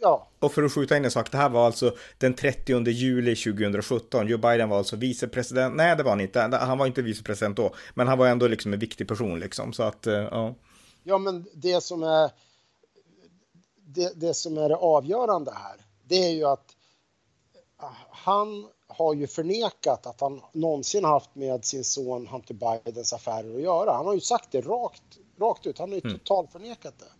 ja. 0.00 0.28
Och 0.38 0.52
för 0.52 0.62
att 0.62 0.72
skjuta 0.72 0.96
in 0.96 1.04
en 1.04 1.10
sak, 1.10 1.32
det 1.32 1.38
här 1.38 1.48
var 1.48 1.66
alltså 1.66 1.94
den 2.18 2.34
30 2.34 2.88
juli 2.88 3.36
2017. 3.36 4.28
Joe 4.28 4.38
Biden 4.38 4.68
var 4.68 4.78
alltså 4.78 4.96
vicepresident. 4.96 5.76
Nej, 5.76 5.96
det 5.96 6.02
var 6.02 6.10
han 6.10 6.20
inte. 6.20 6.40
Han 6.40 6.78
var 6.78 6.86
inte 6.86 7.02
vicepresident 7.02 7.56
då, 7.56 7.74
men 7.94 8.08
han 8.08 8.18
var 8.18 8.26
ändå 8.26 8.48
liksom 8.48 8.72
en 8.72 8.78
viktig 8.78 9.08
person 9.08 9.40
liksom. 9.40 9.72
Så 9.72 9.82
att, 9.82 10.06
eh, 10.06 10.14
ja. 10.14 10.54
Ja, 11.02 11.18
men 11.18 11.46
det 11.54 11.80
som 11.80 12.02
är 12.02 12.30
det, 13.76 14.12
det 14.20 14.34
som 14.34 14.58
är 14.58 14.68
det 14.68 14.76
avgörande 14.76 15.52
här, 15.54 15.76
det 16.04 16.26
är 16.26 16.30
ju 16.30 16.44
att 16.44 16.76
ah, 17.76 17.92
han 18.10 18.68
har 18.86 19.14
ju 19.14 19.26
förnekat 19.26 20.06
att 20.06 20.20
han 20.20 20.40
någonsin 20.52 21.04
haft 21.04 21.34
med 21.34 21.64
sin 21.64 21.84
son 21.84 22.26
Hunter 22.26 22.82
Bidens 22.84 23.12
affärer 23.12 23.54
att 23.54 23.62
göra. 23.62 23.92
Han 23.92 24.06
har 24.06 24.14
ju 24.14 24.20
sagt 24.20 24.52
det 24.52 24.60
rakt, 24.60 25.02
rakt 25.40 25.66
ut. 25.66 25.78
Han 25.78 25.88
har 25.88 25.96
ju 25.96 26.02
mm. 26.04 26.18
totalt 26.18 26.52
förnekat 26.52 26.94
det. 26.98 27.12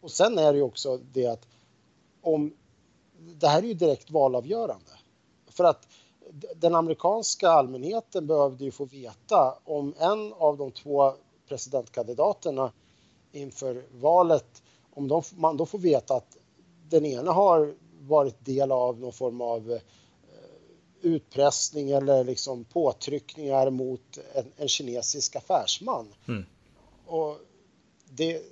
Och 0.00 0.10
sen 0.10 0.38
är 0.38 0.52
det 0.52 0.58
ju 0.58 0.64
också 0.64 0.96
det 0.96 1.26
att 1.26 1.46
om 2.22 2.52
det 3.18 3.48
här 3.48 3.62
är 3.62 3.66
ju 3.66 3.74
direkt 3.74 4.10
valavgörande. 4.10 4.90
För 5.50 5.64
att 5.64 5.88
den 6.56 6.74
amerikanska 6.74 7.48
allmänheten 7.48 8.26
behövde 8.26 8.64
ju 8.64 8.70
få 8.70 8.84
veta 8.84 9.58
om 9.64 9.94
en 9.98 10.32
av 10.32 10.56
de 10.56 10.70
två 10.72 11.12
presidentkandidaterna 11.48 12.72
inför 13.32 13.84
valet, 13.92 14.62
om 14.90 15.08
de, 15.08 15.22
man 15.36 15.56
då 15.56 15.66
får 15.66 15.78
veta 15.78 16.14
att 16.14 16.36
den 16.88 17.06
ena 17.06 17.32
har 17.32 17.74
varit 18.00 18.44
del 18.44 18.72
av 18.72 19.00
någon 19.00 19.12
form 19.12 19.40
av 19.40 19.72
eh, 19.72 19.80
utpressning 21.00 21.90
eller 21.90 22.24
liksom 22.24 22.64
påtryckningar 22.64 23.70
mot 23.70 24.18
en, 24.34 24.52
en 24.56 24.68
kinesisk 24.68 25.36
affärsman. 25.36 26.14
Mm. 26.28 26.44
Och 27.06 27.36
det, 28.10 28.42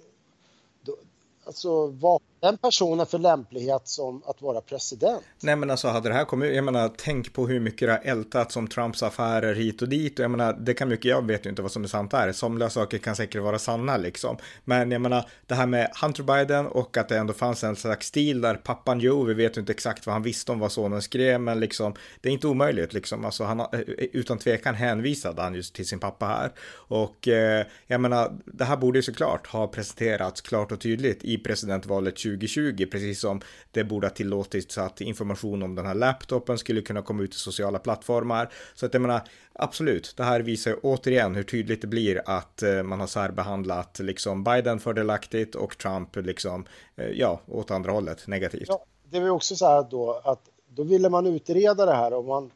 alltså 1.44 1.86
vad 1.86 2.22
den 2.40 2.58
personen 2.58 3.06
för 3.06 3.18
lämplighet 3.18 3.82
som 3.84 4.22
att 4.26 4.42
vara 4.42 4.60
president? 4.60 5.22
Nej 5.40 5.56
men 5.56 5.70
alltså 5.70 5.88
hade 5.88 6.08
det 6.08 6.14
här 6.14 6.24
kommit, 6.24 6.54
jag 6.54 6.64
menar 6.64 6.90
tänk 6.96 7.32
på 7.32 7.46
hur 7.46 7.60
mycket 7.60 7.88
det 7.88 7.92
har 7.92 8.00
ältats 8.04 8.56
om 8.56 8.68
Trumps 8.68 9.02
affärer 9.02 9.54
hit 9.54 9.82
och 9.82 9.88
dit 9.88 10.18
och 10.18 10.24
jag 10.24 10.30
menar 10.30 10.52
det 10.52 10.74
kan 10.74 10.88
mycket, 10.88 11.04
jag 11.04 11.26
vet 11.26 11.46
ju 11.46 11.50
inte 11.50 11.62
vad 11.62 11.72
som 11.72 11.84
är 11.84 11.88
sant 11.88 12.12
här. 12.12 12.32
somliga 12.32 12.70
saker 12.70 12.98
kan 12.98 13.16
säkert 13.16 13.42
vara 13.42 13.58
sanna 13.58 13.96
liksom. 13.96 14.36
Men 14.64 14.90
jag 14.90 15.00
menar 15.00 15.28
det 15.46 15.54
här 15.54 15.66
med 15.66 15.90
Hunter 16.02 16.22
Biden 16.22 16.66
och 16.66 16.96
att 16.96 17.08
det 17.08 17.18
ändå 17.18 17.32
fanns 17.32 17.64
en 17.64 17.76
slags 17.76 18.06
stil 18.06 18.40
där 18.40 18.54
pappan 18.54 19.00
Joe, 19.00 19.24
vi 19.24 19.34
vet 19.34 19.56
ju 19.56 19.60
inte 19.60 19.72
exakt 19.72 20.06
vad 20.06 20.12
han 20.12 20.22
visste 20.22 20.52
om 20.52 20.58
vad 20.58 20.72
sonen 20.72 21.02
skrev 21.02 21.40
men 21.40 21.60
liksom 21.60 21.94
det 22.20 22.28
är 22.28 22.32
inte 22.32 22.46
omöjligt 22.46 22.92
liksom, 22.92 23.24
alltså 23.24 23.44
han 23.44 23.60
eh, 23.60 23.66
eh, 23.72 23.84
utan 24.12 24.38
tvekan 24.38 24.74
hänvisade 24.74 25.42
han 25.42 25.54
just 25.54 25.74
till 25.74 25.86
sin 25.86 25.98
pappa 25.98 26.26
här 26.26 26.52
och 26.68 27.28
eh, 27.28 27.66
jag 27.86 28.00
menar 28.00 28.32
det 28.44 28.64
här 28.64 28.76
borde 28.76 28.98
ju 28.98 29.02
såklart 29.02 29.46
ha 29.46 29.66
presenterats 29.66 30.40
klart 30.40 30.72
och 30.72 30.80
tydligt 30.80 31.24
i 31.24 31.38
presidentvalet 31.38 32.18
2020, 32.30 32.86
precis 32.86 33.20
som 33.20 33.40
det 33.70 33.84
borde 33.84 34.06
ha 34.06 34.14
tillåtits 34.14 34.78
att 34.78 35.00
information 35.00 35.62
om 35.62 35.74
den 35.74 35.86
här 35.86 35.94
laptopen 35.94 36.58
skulle 36.58 36.82
kunna 36.82 37.02
komma 37.02 37.22
ut 37.22 37.34
i 37.34 37.38
sociala 37.38 37.78
plattformar. 37.78 38.52
Så 38.74 38.86
att 38.86 38.94
jag 38.94 39.00
menar, 39.00 39.20
absolut, 39.52 40.14
det 40.16 40.24
här 40.24 40.40
visar 40.40 40.70
ju 40.70 40.76
återigen 40.76 41.34
hur 41.34 41.42
tydligt 41.42 41.80
det 41.80 41.86
blir 41.86 42.22
att 42.26 42.62
eh, 42.62 42.82
man 42.82 43.00
har 43.00 43.06
särbehandlat 43.06 43.98
liksom 43.98 44.44
Biden 44.44 44.80
fördelaktigt 44.80 45.54
och 45.54 45.78
Trump 45.78 46.16
liksom, 46.16 46.66
eh, 46.96 47.06
ja, 47.06 47.40
åt 47.46 47.70
andra 47.70 47.92
hållet 47.92 48.26
negativt. 48.26 48.68
Ja, 48.68 48.84
det 49.10 49.20
var 49.20 49.28
också 49.28 49.56
så 49.56 49.66
här 49.66 49.86
då 49.90 50.22
att 50.24 50.42
då 50.68 50.82
ville 50.82 51.08
man 51.08 51.26
utreda 51.26 51.86
det 51.86 51.94
här 51.94 52.14
och 52.14 52.24
man 52.24 52.50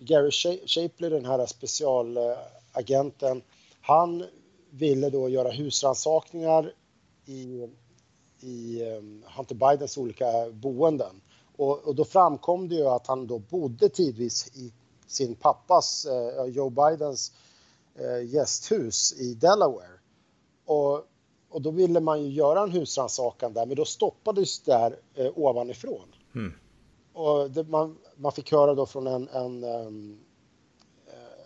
Gary 0.00 0.30
Shapley, 0.66 1.10
den 1.10 1.24
här 1.24 1.46
specialagenten, 1.46 3.42
han 3.80 4.24
ville 4.70 5.10
då 5.10 5.28
göra 5.28 5.50
husransakningar 5.50 6.72
i 7.26 7.68
i 8.44 8.88
ehm, 8.88 9.24
Hunter 9.36 9.54
Bidens 9.54 9.98
olika 9.98 10.50
boenden. 10.52 11.20
Och, 11.56 11.78
och, 11.78 11.94
då 11.94 12.04
framkom 12.04 12.68
det 12.68 12.74
ju 12.74 12.86
att 12.86 13.06
han 13.06 13.26
då 13.26 13.38
bodde 13.38 13.88
tidvis 13.88 14.56
i 14.56 14.72
sin 15.06 15.34
pappas, 15.34 16.06
eh, 16.06 16.44
Joe 16.44 16.70
Bidens, 16.70 17.32
eh, 17.94 18.34
gästhus 18.34 19.12
i 19.12 19.34
Delaware. 19.34 19.98
Och, 20.64 21.04
och 21.48 21.62
då 21.62 21.70
ville 21.70 22.00
man 22.00 22.22
ju 22.22 22.28
göra 22.30 22.62
en 22.62 22.70
husrannsakan 22.70 23.52
där, 23.52 23.66
men 23.66 23.76
då 23.76 23.84
stoppades 23.84 24.60
det 24.60 24.72
där 24.72 24.98
eh, 25.14 25.38
ovanifrån. 25.38 26.14
Mm. 26.34 26.52
Och 27.12 27.50
det, 27.50 27.64
man, 27.64 27.98
man 28.16 28.32
fick 28.32 28.52
höra 28.52 28.74
då 28.74 28.86
från 28.86 29.06
en, 29.06 29.28
en, 29.28 29.64
um, 29.64 30.20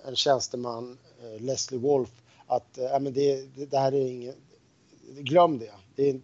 en 0.04 0.16
tjänsteman, 0.16 0.98
uh, 1.24 1.40
Leslie 1.40 1.80
Wolf, 1.80 2.22
att 2.46 2.78
uh, 2.78 3.00
men 3.00 3.12
det, 3.12 3.56
det, 3.56 3.66
det, 3.66 3.78
här 3.78 3.94
är 3.94 4.06
inget, 4.06 4.36
glöm 5.18 5.58
det. 5.58 5.72
det 5.94 6.10
är, 6.10 6.20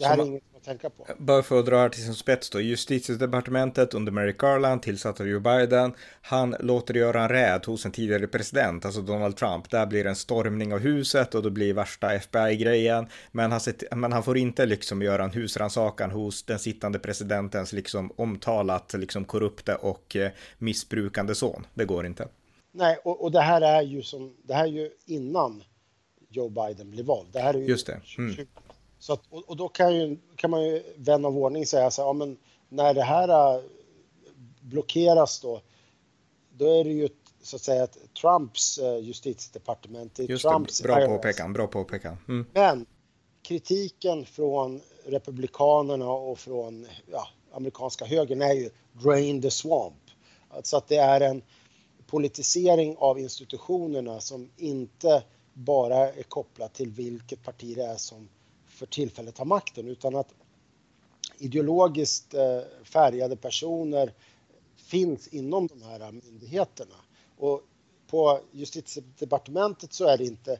det 0.00 0.06
här 0.06 0.18
är 0.18 0.26
inget 0.26 0.42
att 0.56 0.64
tänka 0.64 0.90
på. 0.90 1.06
Bara 1.18 1.42
för 1.42 1.58
att 1.58 1.66
dra 1.66 1.88
till 1.88 2.02
sin 2.02 2.14
spets 2.14 2.50
då. 2.50 2.60
Justitiedepartementet 2.60 3.94
under 3.94 4.12
Merrick 4.12 4.38
Garland 4.38 4.82
tillsatte 4.82 5.24
Joe 5.24 5.40
Biden. 5.40 5.94
Han 6.22 6.56
låter 6.60 6.94
göra 6.94 7.22
en 7.22 7.28
räd 7.28 7.66
hos 7.66 7.86
en 7.86 7.92
tidigare 7.92 8.26
president, 8.26 8.84
alltså 8.84 9.00
Donald 9.00 9.36
Trump. 9.36 9.70
Där 9.70 9.86
blir 9.86 10.06
en 10.06 10.16
stormning 10.16 10.74
av 10.74 10.78
huset 10.78 11.34
och 11.34 11.42
då 11.42 11.50
blir 11.50 11.74
värsta 11.74 12.14
FBI-grejen. 12.14 13.06
Men 13.32 13.52
han, 13.52 13.60
men 13.96 14.12
han 14.12 14.22
får 14.22 14.36
inte 14.36 14.66
liksom 14.66 15.02
göra 15.02 15.24
en 15.24 15.30
husrannsakan 15.30 16.10
hos 16.10 16.42
den 16.42 16.58
sittande 16.58 16.98
presidentens 16.98 17.72
liksom 17.72 18.12
omtalat 18.16 18.94
liksom 18.98 19.24
korrupte 19.24 19.74
och 19.74 20.16
eh, 20.16 20.30
missbrukande 20.58 21.34
son. 21.34 21.66
Det 21.74 21.84
går 21.84 22.06
inte. 22.06 22.28
Nej, 22.72 22.98
och, 23.04 23.24
och, 23.24 23.32
det 23.32 23.40
här 23.40 23.60
är 23.60 23.82
ju 23.82 24.02
som, 24.02 24.36
det 24.42 24.54
här 24.54 24.64
är 24.64 24.72
ju 24.72 24.90
innan 25.06 25.62
Joe 26.28 26.48
Biden 26.48 26.90
blev 26.90 27.06
vald. 27.06 27.28
Det 27.32 27.40
här 27.40 27.54
är 27.54 27.58
ju 27.58 27.66
Just 27.66 27.86
det. 27.86 28.00
Mm. 28.18 28.46
Så 29.00 29.12
att, 29.12 29.22
och, 29.30 29.48
och, 29.48 29.56
då 29.56 29.68
kan, 29.68 29.94
ju, 29.96 30.18
kan 30.36 30.50
man 30.50 30.64
ju 30.64 30.82
vän 30.96 31.24
av 31.24 31.38
ordning 31.38 31.66
säga 31.66 31.90
så 31.90 32.02
här, 32.02 32.08
ja, 32.08 32.12
men 32.12 32.36
när 32.68 32.94
det 32.94 33.02
här 33.02 33.56
äh, 33.56 33.62
blockeras 34.60 35.40
då, 35.40 35.60
då 36.52 36.80
är 36.80 36.84
det 36.84 36.90
ju 36.90 37.08
så 37.42 37.56
att 37.56 37.62
säga 37.62 37.82
att 37.82 37.98
Trumps 38.20 38.78
äh, 38.78 38.98
justitiedepartement, 38.98 40.14
det 40.14 40.22
är 40.22 40.26
Just 40.26 40.44
Trumps 40.44 40.78
det, 40.78 40.88
bra 40.88 41.06
påpekan, 41.06 41.52
bra 41.52 41.66
påpekan. 41.66 42.16
Mm. 42.28 42.46
Men 42.52 42.86
kritiken 43.42 44.24
från 44.24 44.80
republikanerna 45.06 46.10
och 46.10 46.38
från 46.38 46.86
ja, 47.10 47.28
amerikanska 47.52 48.04
högern 48.04 48.42
är 48.42 48.54
ju 48.54 48.70
drain 48.92 49.42
the 49.42 49.50
swamp. 49.50 50.10
Alltså 50.48 50.76
att 50.76 50.88
det 50.88 50.96
är 50.96 51.20
en 51.20 51.42
politisering 52.06 52.96
av 52.98 53.18
institutionerna 53.18 54.20
som 54.20 54.50
inte 54.56 55.22
bara 55.52 56.12
är 56.12 56.22
kopplat 56.22 56.74
till 56.74 56.90
vilket 56.90 57.42
parti 57.42 57.76
det 57.76 57.84
är 57.84 57.96
som 57.96 58.28
för 58.80 58.86
tillfället 58.86 59.38
har 59.38 59.44
makten 59.44 59.88
utan 59.88 60.16
att 60.16 60.34
ideologiskt 61.38 62.34
eh, 62.34 62.60
färgade 62.84 63.36
personer 63.36 64.14
finns 64.76 65.28
inom 65.28 65.66
de 65.66 65.82
här 65.82 66.12
myndigheterna. 66.12 66.94
Och 67.36 67.62
på 68.06 68.40
justitiedepartementet 68.52 69.92
så 69.92 70.04
är 70.04 70.18
det 70.18 70.24
inte, 70.24 70.58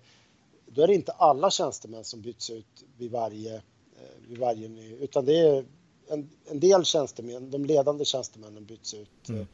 då 0.66 0.82
är 0.82 0.86
det 0.86 0.94
inte 0.94 1.12
alla 1.12 1.50
tjänstemän 1.50 2.04
som 2.04 2.20
byts 2.20 2.50
ut 2.50 2.84
vid 2.98 3.10
varje, 3.10 3.54
eh, 3.54 4.28
vid 4.28 4.38
varje 4.38 4.68
ny, 4.68 4.92
utan 4.92 5.24
det 5.24 5.38
är 5.38 5.64
en, 6.08 6.30
en 6.44 6.60
del 6.60 6.84
tjänstemän, 6.84 7.50
de 7.50 7.64
ledande 7.64 8.04
tjänstemännen 8.04 8.64
byts 8.64 8.94
ut, 8.94 9.28
mm. 9.28 9.46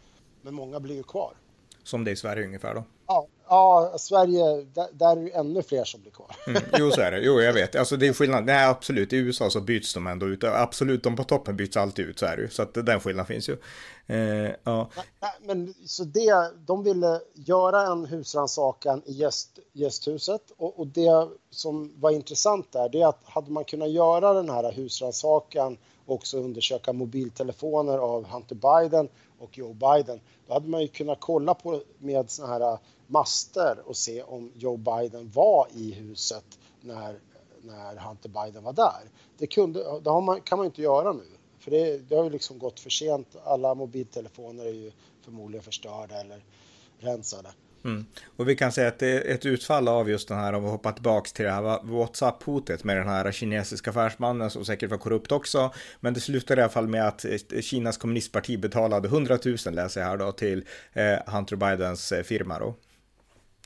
men 0.42 0.54
många 0.54 0.80
blir 0.80 0.94
ju 0.94 1.02
kvar. 1.02 1.34
Som 1.86 2.04
det 2.04 2.10
är 2.10 2.12
i 2.12 2.16
Sverige 2.16 2.46
ungefär 2.46 2.74
då? 2.74 2.84
Ja, 3.06 3.26
ja 3.48 3.94
Sverige, 3.98 4.64
där, 4.74 4.86
där 4.92 5.16
är 5.16 5.24
det 5.24 5.30
ännu 5.30 5.62
fler 5.62 5.84
som 5.84 6.00
blir 6.00 6.12
kvar. 6.12 6.36
Mm, 6.46 6.62
jo, 6.78 6.90
så 6.90 7.00
är 7.00 7.10
det. 7.10 7.20
Jo, 7.20 7.40
jag 7.40 7.52
vet. 7.52 7.76
Alltså 7.76 7.96
det 7.96 8.06
är 8.06 8.12
skillnad. 8.12 8.44
Nej, 8.44 8.66
absolut. 8.66 9.12
I 9.12 9.16
USA 9.16 9.50
så 9.50 9.60
byts 9.60 9.94
de 9.94 10.06
ändå 10.06 10.26
ut. 10.26 10.44
Absolut, 10.44 11.02
de 11.02 11.16
på 11.16 11.24
toppen 11.24 11.56
byts 11.56 11.76
alltid 11.76 12.06
ut, 12.06 12.18
så 12.18 12.26
är 12.26 12.36
det 12.36 12.42
ju. 12.42 12.48
Så 12.48 12.62
att 12.62 12.74
den 12.74 13.00
skillnaden 13.00 13.26
finns 13.26 13.48
ju. 13.48 13.56
Eh, 14.06 14.52
ja. 14.64 14.90
Nej, 15.20 15.32
men 15.40 15.74
så 15.86 16.04
det, 16.04 16.50
de 16.66 16.84
ville 16.84 17.20
göra 17.34 17.82
en 17.82 18.06
husrannsakan 18.06 19.02
i 19.06 19.12
gäst, 19.12 19.58
gästhuset 19.72 20.42
och, 20.56 20.80
och 20.80 20.86
det 20.86 21.28
som 21.50 22.00
var 22.00 22.10
intressant 22.10 22.72
där, 22.72 22.88
det 22.88 23.02
är 23.02 23.06
att 23.06 23.20
hade 23.24 23.50
man 23.50 23.64
kunnat 23.64 23.90
göra 23.90 24.32
den 24.32 24.50
här 24.50 24.72
husrannsakan 24.72 25.78
också 26.06 26.38
undersöka 26.38 26.92
mobiltelefoner 26.92 27.98
av 27.98 28.26
Hunter 28.26 28.54
Biden 28.54 29.08
och 29.38 29.58
Joe 29.58 29.74
Biden. 29.74 30.20
Då 30.46 30.52
hade 30.52 30.68
man 30.68 30.82
ju 30.82 30.88
kunnat 30.88 31.20
kolla 31.20 31.54
på 31.54 31.82
med 31.98 32.30
såna 32.30 32.48
här 32.48 32.60
äh, 32.60 32.78
master 33.06 33.78
och 33.84 33.96
se 33.96 34.22
om 34.22 34.52
Joe 34.54 34.76
Biden 34.76 35.30
var 35.30 35.68
i 35.74 35.92
huset 35.92 36.58
när, 36.80 37.18
när 37.62 37.96
Hunter 37.96 38.28
Biden 38.28 38.64
var 38.64 38.72
där. 38.72 39.10
Det, 39.38 39.46
kunde, 39.46 40.00
det 40.00 40.20
man, 40.20 40.40
kan 40.40 40.58
man 40.58 40.66
inte 40.66 40.82
göra 40.82 41.12
nu, 41.12 41.26
för 41.58 41.70
det, 41.70 41.98
det 41.98 42.16
har 42.16 42.24
ju 42.24 42.30
liksom 42.30 42.58
gått 42.58 42.80
för 42.80 42.90
sent. 42.90 43.36
Alla 43.44 43.74
mobiltelefoner 43.74 44.64
är 44.64 44.72
ju 44.72 44.92
förmodligen 45.22 45.62
förstörda 45.64 46.20
eller 46.20 46.44
rensade. 46.98 47.48
Mm. 47.86 48.06
Och 48.36 48.48
vi 48.48 48.56
kan 48.56 48.72
säga 48.72 48.88
att 48.88 48.98
det 48.98 49.08
är 49.08 49.34
ett 49.34 49.46
utfall 49.46 49.88
av 49.88 50.10
just 50.10 50.28
den 50.28 50.38
här, 50.38 50.52
om 50.52 50.64
vi 50.64 50.70
hoppar 50.70 50.92
tillbaks 50.92 51.32
till 51.32 51.44
det 51.44 51.50
här 51.50 51.82
WhatsApp-hotet 51.82 52.84
med 52.84 52.96
den 52.96 53.08
här 53.08 53.32
kinesiska 53.32 53.90
affärsmannen 53.90 54.50
som 54.50 54.64
säkert 54.64 54.90
var 54.90 54.98
korrupt 54.98 55.32
också. 55.32 55.72
Men 56.00 56.14
det 56.14 56.20
slutade 56.20 56.60
i 56.60 56.62
alla 56.62 56.72
fall 56.72 56.88
med 56.88 57.08
att 57.08 57.24
eh, 57.24 57.60
Kinas 57.60 57.96
kommunistparti 57.96 58.60
betalade 58.60 59.08
100 59.08 59.38
000 59.44 59.56
läser 59.74 60.00
jag 60.00 60.08
här 60.08 60.16
då 60.16 60.32
till 60.32 60.64
eh, 60.92 61.18
Hunter 61.26 61.56
Bidens 61.56 62.12
eh, 62.12 62.22
firma 62.22 62.58
då. 62.58 62.74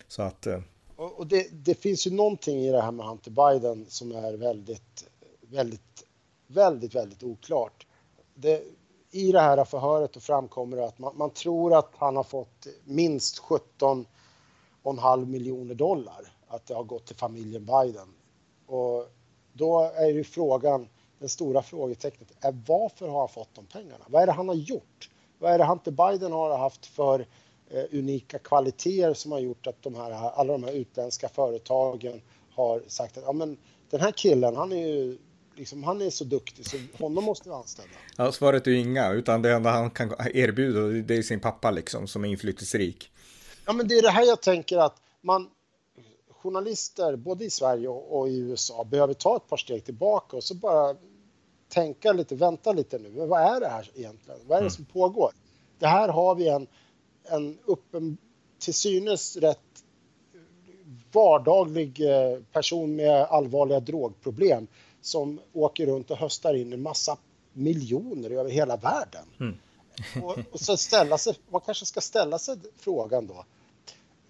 Så 0.08 0.22
att... 0.22 0.46
Eh... 0.46 0.60
Och 0.96 1.26
det, 1.26 1.46
det, 1.52 1.74
finns 1.74 2.06
ju 2.06 2.10
någonting 2.10 2.58
i 2.58 2.72
det 2.72 2.82
här 2.82 2.92
med 2.92 3.06
Hunter 3.06 3.30
Biden 3.30 3.86
som 3.88 4.12
är 4.12 4.36
väldigt, 4.36 5.04
väldigt, 5.40 6.06
väldigt, 6.46 6.94
väldigt 6.94 7.22
oklart. 7.22 7.86
Det, 8.34 8.62
i 9.11 9.33
det 9.33 9.40
här 9.40 9.64
förhöret 9.64 10.12
då 10.12 10.21
framkommer 10.21 10.76
det 10.76 10.87
att 10.87 10.99
man, 10.99 11.17
man 11.17 11.31
tror 11.31 11.75
att 11.75 11.90
han 11.97 12.17
har 12.17 12.23
fått 12.23 12.67
minst 12.85 13.43
17,5 13.43 15.26
miljoner 15.26 15.75
dollar. 15.75 16.33
Att 16.49 16.67
det 16.67 16.75
har 16.75 16.85
gått 16.85 17.07
till 17.07 17.17
familjen 17.17 17.67
Biden. 17.67 18.09
Och 18.67 19.07
då 19.52 19.81
är 19.81 20.07
ju 20.07 20.25
frågan, 20.25 20.88
den 21.19 21.29
stora 21.29 21.62
frågetecknet, 21.62 22.33
är 22.40 22.62
varför 22.67 23.09
har 23.09 23.19
han 23.19 23.29
fått 23.29 23.55
de 23.55 23.67
pengarna? 23.67 24.05
Vad 24.09 24.23
är 24.23 24.26
det 24.26 24.33
han 24.33 24.49
har 24.49 24.55
gjort? 24.55 25.11
Vad 25.38 25.52
är 25.52 25.59
det 25.59 25.64
Hunter 25.64 25.90
Biden 25.90 26.33
har 26.33 26.59
haft 26.59 26.87
för 26.87 27.26
eh, 27.71 27.85
unika 27.93 28.38
kvaliteter 28.38 29.14
som 29.14 29.33
har 29.33 29.38
gjort 29.38 29.67
att 29.67 29.83
de 29.83 29.95
här, 29.95 30.11
alla 30.11 30.52
de 30.52 30.64
här 30.64 30.73
utländska 30.73 31.29
företagen 31.29 32.23
har 32.50 32.83
sagt 32.87 33.19
att 33.19 33.25
ja, 33.25 33.33
men 33.33 33.57
den 33.90 34.00
här 34.00 34.12
killen, 34.12 34.57
han 34.57 34.73
är 34.73 34.87
ju 34.87 35.19
liksom, 35.61 35.85
han 35.85 36.02
är 36.02 36.11
så 36.11 36.25
duktig 36.25 36.67
så 36.67 36.76
honom 36.99 37.25
måste 37.25 37.49
vi 37.49 37.55
anställa. 37.55 37.88
Ja, 38.17 38.33
svaret 38.33 38.67
är 38.67 38.71
ju 38.71 38.79
inga, 38.79 39.12
utan 39.12 39.43
det 39.43 39.52
enda 39.52 39.71
han 39.71 39.90
kan 39.90 40.14
erbjuda 40.35 40.81
det 40.81 41.17
är 41.17 41.23
sin 41.23 41.40
pappa 41.40 41.71
liksom 41.71 42.07
som 42.07 42.25
är 42.25 42.29
inflytelserik. 42.29 43.11
Ja, 43.67 43.73
men 43.73 43.88
det 43.88 43.95
är 43.95 44.02
det 44.02 44.11
här 44.11 44.26
jag 44.26 44.43
tänker 44.43 44.79
att 44.79 45.02
man 45.21 45.50
journalister 46.31 47.17
både 47.17 47.45
i 47.45 47.50
Sverige 47.50 47.88
och 47.88 48.29
i 48.29 48.38
USA 48.38 48.85
behöver 48.85 49.14
ta 49.14 49.37
ett 49.37 49.49
par 49.49 49.57
steg 49.57 49.85
tillbaka 49.85 50.37
och 50.37 50.45
så 50.45 50.55
bara 50.55 50.97
tänka 51.69 52.12
lite, 52.12 52.35
vänta 52.35 52.73
lite 52.73 52.99
nu. 52.99 53.09
Men 53.09 53.29
vad 53.29 53.40
är 53.40 53.61
det 53.61 53.69
här 53.69 53.90
egentligen? 53.95 54.40
Vad 54.47 54.57
är 54.57 54.62
det 54.62 54.67
mm. 54.67 54.71
som 54.71 54.85
pågår? 54.85 55.33
Det 55.79 55.87
här 55.87 56.09
har 56.09 56.35
vi 56.35 56.49
en, 56.49 56.67
en 57.25 57.59
uppen, 57.67 58.17
till 58.59 58.75
synes 58.75 59.37
rätt 59.37 59.85
vardaglig 61.12 62.00
eh, 62.00 62.38
person 62.52 62.97
med 62.97 63.23
allvarliga 63.23 63.81
drogproblem 63.81 64.67
som 65.00 65.40
åker 65.52 65.87
runt 65.87 66.11
och 66.11 66.16
höstar 66.16 66.54
in 66.54 66.73
en 66.73 66.83
massa 66.83 67.19
miljoner 67.52 68.30
över 68.30 68.50
hela 68.50 68.76
världen. 68.76 69.26
Mm. 69.40 69.57
och, 70.25 70.38
och, 70.52 70.61
så 70.61 70.76
ställa 70.76 71.19
sig, 71.19 71.35
man 71.49 71.61
kanske 71.61 71.87
ska 71.87 72.00
ställa 72.00 72.38
sig 72.38 72.57
frågan 72.76 73.26
då. 73.26 73.45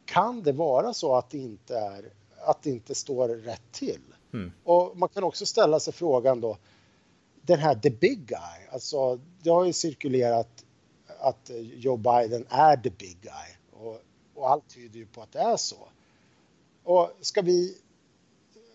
Kan 0.05 0.43
det 0.43 0.53
vara 0.53 0.95
så 0.95 1.15
att 1.15 1.31
det 1.31 1.39
inte, 1.39 1.79
är, 1.79 2.13
att 2.39 2.63
det 2.63 2.71
inte 2.71 2.95
står 2.95 3.29
rätt 3.29 3.73
till? 3.73 4.01
Mm. 4.33 4.53
Och 4.65 4.97
man 4.97 5.09
kan 5.09 5.25
också 5.25 5.47
ställa 5.47 5.81
sig 5.81 5.93
frågan 5.93 6.41
då. 6.41 6.57
Den 7.43 7.59
här 7.59 7.75
the 7.75 7.91
big 7.91 8.27
guy, 8.27 8.69
alltså 8.73 9.21
det 9.43 9.51
har 9.51 9.65
ju 9.65 9.73
cirkulerat 9.73 10.65
att 11.21 11.51
Joe 11.61 11.97
Biden 11.97 12.47
är 12.49 12.77
the 12.77 12.91
big 12.91 13.21
guy 13.21 13.57
och, 13.73 14.01
och 14.35 14.51
allt 14.51 14.69
tyder 14.69 14.99
ju 14.99 15.07
på 15.07 15.23
att 15.23 15.33
det 15.33 15.39
är 15.39 15.57
så. 15.57 15.89
Och 16.85 17.11
ska 17.21 17.43
vi, 17.43 17.79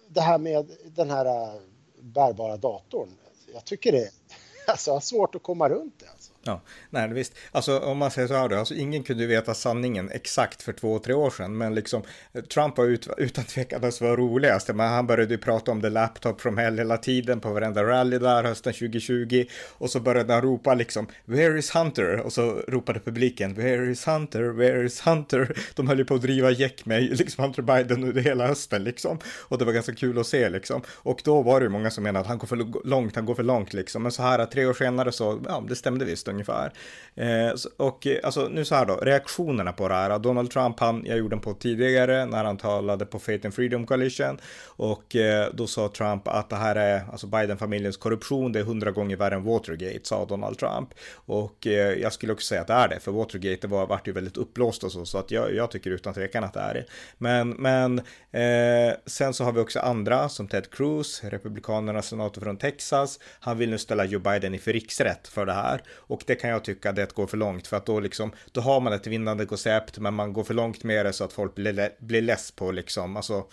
det 0.08 0.22
här 0.22 0.38
med 0.38 0.72
den 0.96 1.10
här 1.10 1.60
bärbara 2.06 2.58
datorn, 2.58 3.10
jag 3.54 3.66
tycker 3.66 3.92
det 3.92 4.10
alltså, 4.68 4.90
jag 4.90 4.96
har 4.96 5.02
svårt 5.02 5.36
att 5.36 5.44
komma 5.44 5.70
runt 5.70 6.00
det. 6.00 6.10
Alltså. 6.10 6.32
Ja, 6.48 6.62
nej 6.90 7.10
visst. 7.14 7.34
Alltså 7.52 7.80
om 7.80 7.98
man 7.98 8.12
säger 8.12 8.28
så 8.28 8.34
här 8.34 8.50
då, 8.50 8.56
alltså 8.56 8.74
ingen 8.74 9.04
kunde 9.04 9.26
veta 9.26 9.54
sanningen 9.54 10.12
exakt 10.12 10.62
för 10.62 10.74
två, 10.74 11.00
tre 11.00 11.14
år 11.14 11.30
sedan, 11.30 11.58
men 11.58 11.76
liksom 11.76 12.04
eh, 12.34 12.42
Trump 12.42 12.78
var 12.78 12.86
ut, 12.86 13.08
utan 13.18 13.44
tvekan 13.44 13.82
det 13.82 14.02
var 14.02 14.18
roligaste, 14.18 14.74
men 14.74 14.90
han 14.90 15.08
började 15.08 15.34
ju 15.34 15.38
prata 15.38 15.72
om 15.72 15.82
the 15.82 15.90
laptop 15.90 16.42
from 16.42 16.58
hell 16.58 16.78
hela 16.78 16.98
tiden 16.98 17.40
på 17.40 17.54
varenda 17.54 17.84
rally 17.84 18.18
där 18.18 18.44
hösten 18.44 18.74
2020 18.74 19.46
och 19.78 19.90
så 19.90 20.00
började 20.00 20.34
han 20.34 20.42
ropa 20.42 20.74
liksom 20.74 21.08
where 21.26 21.60
is 21.60 21.76
Hunter? 21.76 22.20
Och 22.20 22.34
så 22.34 22.62
ropade 22.68 23.00
publiken 23.00 23.54
where 23.54 23.92
is 23.92 24.08
Hunter? 24.08 24.44
Where 24.44 24.86
is 24.86 25.02
Hunter? 25.02 25.58
De 25.76 25.88
höll 25.88 25.98
ju 25.98 26.06
på 26.06 26.16
att 26.16 26.22
driva 26.22 26.52
gäck 26.52 26.86
med 26.86 27.04
liksom 27.04 27.44
Hunter 27.44 27.62
Biden 27.62 28.04
under 28.04 28.22
hela 28.22 28.48
hösten 28.48 28.84
liksom 28.84 29.20
och 29.28 29.58
det 29.58 29.66
var 29.66 29.74
ganska 29.74 29.96
kul 29.96 30.20
att 30.20 30.28
se 30.28 30.50
liksom 30.50 30.82
och 30.90 31.22
då 31.24 31.42
var 31.42 31.60
det 31.60 31.64
ju 31.64 31.70
många 31.70 31.92
som 31.92 32.04
menade 32.04 32.22
att 32.22 32.28
han 32.28 32.38
går 32.38 32.48
för 32.48 32.88
långt, 32.88 33.16
han 33.16 33.26
går 33.26 33.36
för 33.36 33.44
långt 33.44 33.74
liksom, 33.74 34.04
men 34.04 34.12
så 34.12 34.22
här 34.22 34.46
tre 34.46 34.66
år 34.66 34.74
senare 34.74 35.12
så, 35.12 35.42
ja, 35.48 35.64
det 35.68 35.76
stämde 35.76 36.06
visst 36.06 36.28
ungefär. 36.36 36.74
Eh, 37.16 37.54
och 37.78 38.08
eh, 38.08 38.20
alltså 38.24 38.48
nu 38.48 38.66
så 38.66 38.76
här 38.76 38.86
då, 38.86 38.96
reaktionerna 38.96 39.72
på 39.72 39.88
det 39.88 39.94
här. 39.94 40.20
Donald 40.20 40.52
Trump, 40.52 40.80
han, 40.80 41.04
jag 41.06 41.18
gjorde 41.18 41.36
en 41.36 41.42
på 41.42 41.54
tidigare 41.54 42.26
när 42.26 42.44
han 42.44 42.58
talade 42.58 43.06
på 43.06 43.20
Faith 43.20 43.46
and 43.46 43.54
Freedom 43.54 43.86
Coalition 43.86 44.38
och 44.66 45.16
eh, 45.16 45.50
då 45.54 45.68
sa 45.68 45.92
Trump 45.98 46.28
att 46.28 46.50
det 46.50 46.56
här 46.56 46.76
är 46.76 47.02
alltså 47.12 47.28
Biden-familjens 47.28 47.98
korruption, 47.98 48.52
det 48.52 48.60
är 48.60 48.64
hundra 48.64 48.92
gånger 48.92 49.18
värre 49.18 49.36
än 49.36 49.44
Watergate, 49.44 50.00
sa 50.04 50.26
Donald 50.26 50.58
Trump. 50.58 50.90
Och 51.16 51.68
eh, 51.68 51.94
jag 51.94 52.14
skulle 52.14 52.34
också 52.34 52.48
säga 52.48 52.62
att 52.62 52.68
det 52.68 52.74
är 52.74 52.88
det, 52.88 53.00
för 53.00 53.12
Watergate 53.12 53.62
det 53.62 53.68
var, 53.68 53.88
vart 53.88 54.08
ju 54.08 54.12
väldigt 54.12 54.38
uppblåst 54.38 54.84
och 54.84 54.92
så, 54.92 55.06
så 55.06 55.18
att 55.18 55.32
jag, 55.32 55.56
jag 55.56 55.72
tycker 55.72 55.92
utan 55.92 56.14
tvekan 56.14 56.44
att 56.44 56.54
det 56.54 56.60
är 56.60 56.74
det. 56.74 56.86
Men, 57.18 57.50
men 57.50 58.00
eh, 58.32 58.96
sen 59.06 59.34
så 59.34 59.44
har 59.44 59.52
vi 59.52 59.60
också 59.60 59.80
andra 59.80 60.30
som 60.30 60.48
Ted 60.48 60.72
Cruz, 60.72 61.22
republikanernas 61.24 62.08
senator 62.08 62.42
från 62.42 62.58
Texas. 62.58 63.20
Han 63.40 63.58
vill 63.58 63.70
nu 63.70 63.78
ställa 63.78 64.06
Joe 64.06 64.20
Biden 64.20 64.54
inför 64.54 64.74
riksrätt 64.74 65.28
för 65.28 65.46
det 65.46 65.54
här 65.54 65.82
och 65.92 66.25
det 66.28 66.36
kan 66.36 66.50
jag 66.50 66.64
tycka 66.64 66.92
det 66.92 67.14
går 67.14 67.28
för 67.28 67.38
långt 67.38 67.68
för 67.68 67.78
att 67.78 67.86
då 67.86 68.00
liksom, 68.00 68.32
då 68.52 68.62
har 68.62 68.80
man 68.80 68.94
ett 68.94 69.08
vinnande 69.08 69.46
koncept 69.46 70.00
men 70.00 70.14
man 70.14 70.34
går 70.34 70.44
för 70.44 70.54
långt 70.54 70.84
med 70.84 71.06
det 71.06 71.14
så 71.14 71.24
att 71.24 71.34
folk 71.34 71.56
blir, 71.56 71.96
blir 72.00 72.22
less 72.22 72.52
på 72.52 72.72
liksom, 72.72 73.18
alltså, 73.18 73.44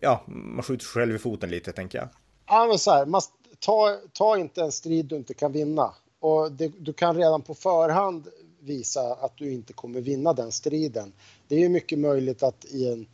ja, 0.00 0.24
man 0.26 0.62
skjuter 0.62 0.84
sig 0.84 0.92
själv 0.92 1.14
i 1.14 1.18
foten 1.18 1.50
lite 1.50 1.72
tänker 1.72 1.98
jag. 1.98 2.08
Ja 2.46 2.66
men 2.66 2.78
så 2.78 2.90
här, 2.90 3.06
man, 3.06 3.20
ta, 3.58 3.98
ta 4.12 4.38
inte 4.38 4.62
en 4.62 4.72
strid 4.72 5.06
du 5.06 5.16
inte 5.16 5.34
kan 5.34 5.52
vinna 5.52 5.94
och 6.20 6.52
det, 6.52 6.72
du 6.78 6.92
kan 6.92 7.16
redan 7.16 7.42
på 7.42 7.54
förhand 7.54 8.28
visa 8.60 9.00
att 9.00 9.36
du 9.36 9.52
inte 9.52 9.72
kommer 9.72 10.00
vinna 10.00 10.32
den 10.32 10.52
striden. 10.52 11.12
Det 11.48 11.54
är 11.54 11.58
ju 11.58 11.68
mycket 11.68 11.98
möjligt 11.98 12.42
att 12.42 12.64
i 12.64 12.88
en, 12.92 13.06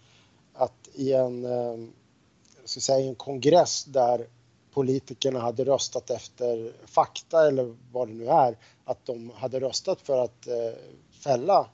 att 0.54 0.88
i 0.94 1.12
en, 1.12 1.44
eh, 1.44 1.88
ska 2.64 2.81
säga, 2.81 3.09
en 3.09 3.14
kongress 3.14 3.85
där 3.85 4.27
politikerna 4.72 5.40
hade 5.40 5.64
röstat 5.64 6.11
efter 6.11 6.72
fakta 6.87 7.48
eller 7.48 7.76
vad 7.92 8.08
det 8.08 8.14
nu 8.14 8.28
är, 8.28 8.58
att 8.85 9.06
de 9.06 9.30
hade 9.30 9.61
röstat 9.61 10.00
för 10.00 10.24
att 10.24 10.46
eh, 10.46 10.54
fälla 11.11 11.66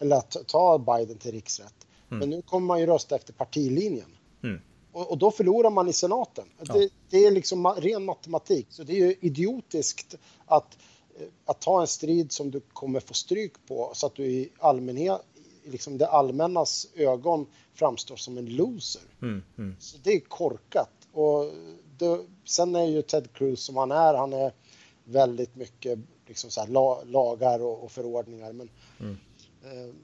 eller 0.00 0.16
att 0.16 0.36
ta 0.46 0.78
Biden 0.78 1.18
till 1.18 1.32
riksrätt. 1.32 1.86
Mm. 2.10 2.18
Men 2.18 2.30
nu 2.30 2.42
kommer 2.42 2.66
man 2.66 2.80
ju 2.80 2.86
rösta 2.86 3.16
efter 3.16 3.32
partilinjen. 3.32 4.16
Mm. 4.42 4.60
Och, 4.92 5.10
och, 5.10 5.18
då 5.18 5.30
förlorar 5.30 5.70
man 5.70 5.88
i 5.88 5.92
senaten. 5.92 6.44
Ja. 6.58 6.74
Det, 6.74 6.88
det, 7.10 7.26
är 7.26 7.30
liksom 7.30 7.66
ren 7.66 8.04
matematik. 8.04 8.66
Så 8.70 8.82
det 8.82 8.92
är 8.92 9.06
ju 9.06 9.14
idiotiskt 9.20 10.14
att, 10.46 10.78
eh, 11.18 11.26
att 11.44 11.60
ta 11.60 11.80
en 11.80 11.86
strid 11.86 12.32
som 12.32 12.50
du 12.50 12.60
kommer 12.60 13.00
få 13.00 13.14
stryk 13.14 13.52
på 13.66 13.90
så 13.94 14.06
att 14.06 14.14
du 14.14 14.24
i 14.24 14.52
allmänhet, 14.58 15.20
liksom 15.64 15.98
det 15.98 16.06
allmännas 16.06 16.86
ögon 16.94 17.46
framstår 17.74 18.16
som 18.16 18.38
en 18.38 18.46
loser. 18.46 19.02
Mm. 19.22 19.42
mm. 19.58 19.76
Så 19.78 19.98
det 20.02 20.12
är 20.12 20.20
korkat. 20.20 20.90
Och 21.12 21.52
det, 22.00 22.18
sen 22.44 22.76
är 22.76 22.84
ju 22.84 23.02
Ted 23.02 23.32
Cruz 23.32 23.64
som 23.64 23.76
han 23.76 23.90
är, 23.90 24.14
han 24.14 24.32
är 24.32 24.52
väldigt 25.04 25.56
mycket 25.56 25.98
liksom 26.26 26.50
så 26.50 26.60
här, 26.60 26.68
lagar 27.04 27.62
och, 27.62 27.84
och 27.84 27.92
förordningar. 27.92 28.52
Men, 28.52 28.70
mm. 29.00 29.16
eh, 29.64 29.94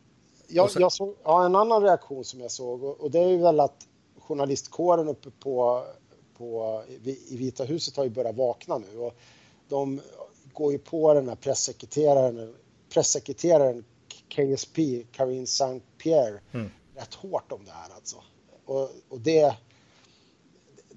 jag, 0.48 0.70
jag 0.78 0.92
såg, 0.92 1.14
ja, 1.24 1.44
en 1.44 1.56
annan 1.56 1.82
reaktion 1.82 2.24
som 2.24 2.40
jag 2.40 2.50
såg 2.50 2.84
och, 2.84 3.00
och 3.00 3.10
det 3.10 3.18
är 3.18 3.28
ju 3.28 3.38
väl 3.38 3.60
att 3.60 3.86
journalistkåren 4.18 5.08
uppe 5.08 5.30
på, 5.30 5.84
på, 6.36 6.82
i 7.04 7.36
Vita 7.36 7.64
huset 7.64 7.96
har 7.96 8.04
ju 8.04 8.10
börjat 8.10 8.36
vakna 8.36 8.78
nu 8.78 8.98
och 8.98 9.14
de 9.68 10.00
går 10.52 10.72
ju 10.72 10.78
på 10.78 11.14
den 11.14 11.28
här 11.28 11.36
pressekreteraren, 11.36 12.54
pressekreteraren 12.88 13.84
KSP, 14.28 14.78
Karine 15.12 15.42
St. 15.42 15.80
Pierre, 15.98 16.40
mm. 16.52 16.70
rätt 16.94 17.14
hårt 17.14 17.52
om 17.52 17.64
det 17.64 17.70
här 17.70 17.94
alltså. 17.94 18.16
Och, 18.64 18.90
och 19.08 19.20
det, 19.20 19.56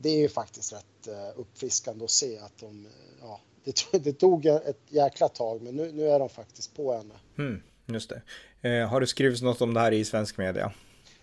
det 0.02 0.10
är 0.10 0.18
ju 0.18 0.30
faktiskt 0.30 0.74
rätt 0.74 1.08
uh, 1.08 1.40
uppfriskande 1.40 2.06
att 2.06 2.12
se 2.12 2.40
att 2.40 2.58
de, 2.58 2.88
ja, 3.22 3.40
det, 3.64 3.98
det 4.04 4.14
tog 4.14 4.46
ett 4.46 4.82
jäkla 4.88 5.28
tag 5.28 5.62
men 5.62 5.76
nu, 5.76 5.92
nu 5.92 6.10
är 6.10 6.20
de 6.20 6.30
faktiskt 6.30 6.76
på 6.76 6.94
henne. 6.94 7.14
Mm, 7.38 7.62
just 7.86 8.10
det. 8.10 8.22
Eh, 8.70 8.88
har 8.88 9.02
det 9.02 9.08
skrivits 9.08 9.42
något 9.42 9.62
om 9.62 9.74
det 9.74 9.80
här 9.80 9.92
i 9.92 10.06
svensk 10.06 10.38
media? 10.38 10.74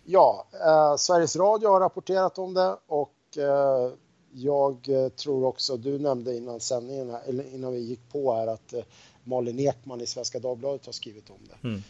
Ja, 0.04 0.46
eh, 0.52 0.96
Sveriges 0.96 1.36
Radio 1.36 1.68
har 1.68 1.80
rapporterat 1.80 2.38
om 2.38 2.54
det 2.54 2.76
och 2.86 3.38
eh, 3.38 3.92
jag 4.32 4.88
tror 5.16 5.44
också, 5.44 5.76
du 5.76 5.98
nämnde 5.98 6.36
innan 6.36 6.60
sändningen, 6.60 7.10
här, 7.10 7.22
eller 7.26 7.54
innan 7.54 7.72
vi 7.72 7.80
gick 7.80 8.12
på 8.12 8.34
här, 8.34 8.46
att 8.46 8.72
eh, 8.72 8.84
Malin 9.24 9.58
Ekman 9.58 10.00
i 10.00 10.06
Svenska 10.06 10.38
Dagbladet 10.38 10.86
har 10.86 10.92
skrivit 10.92 11.30
om 11.30 11.38
det. 11.48 11.68
Mm. 11.68 11.82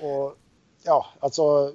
Och 0.00 0.34
ja, 0.82 1.06
alltså 1.20 1.74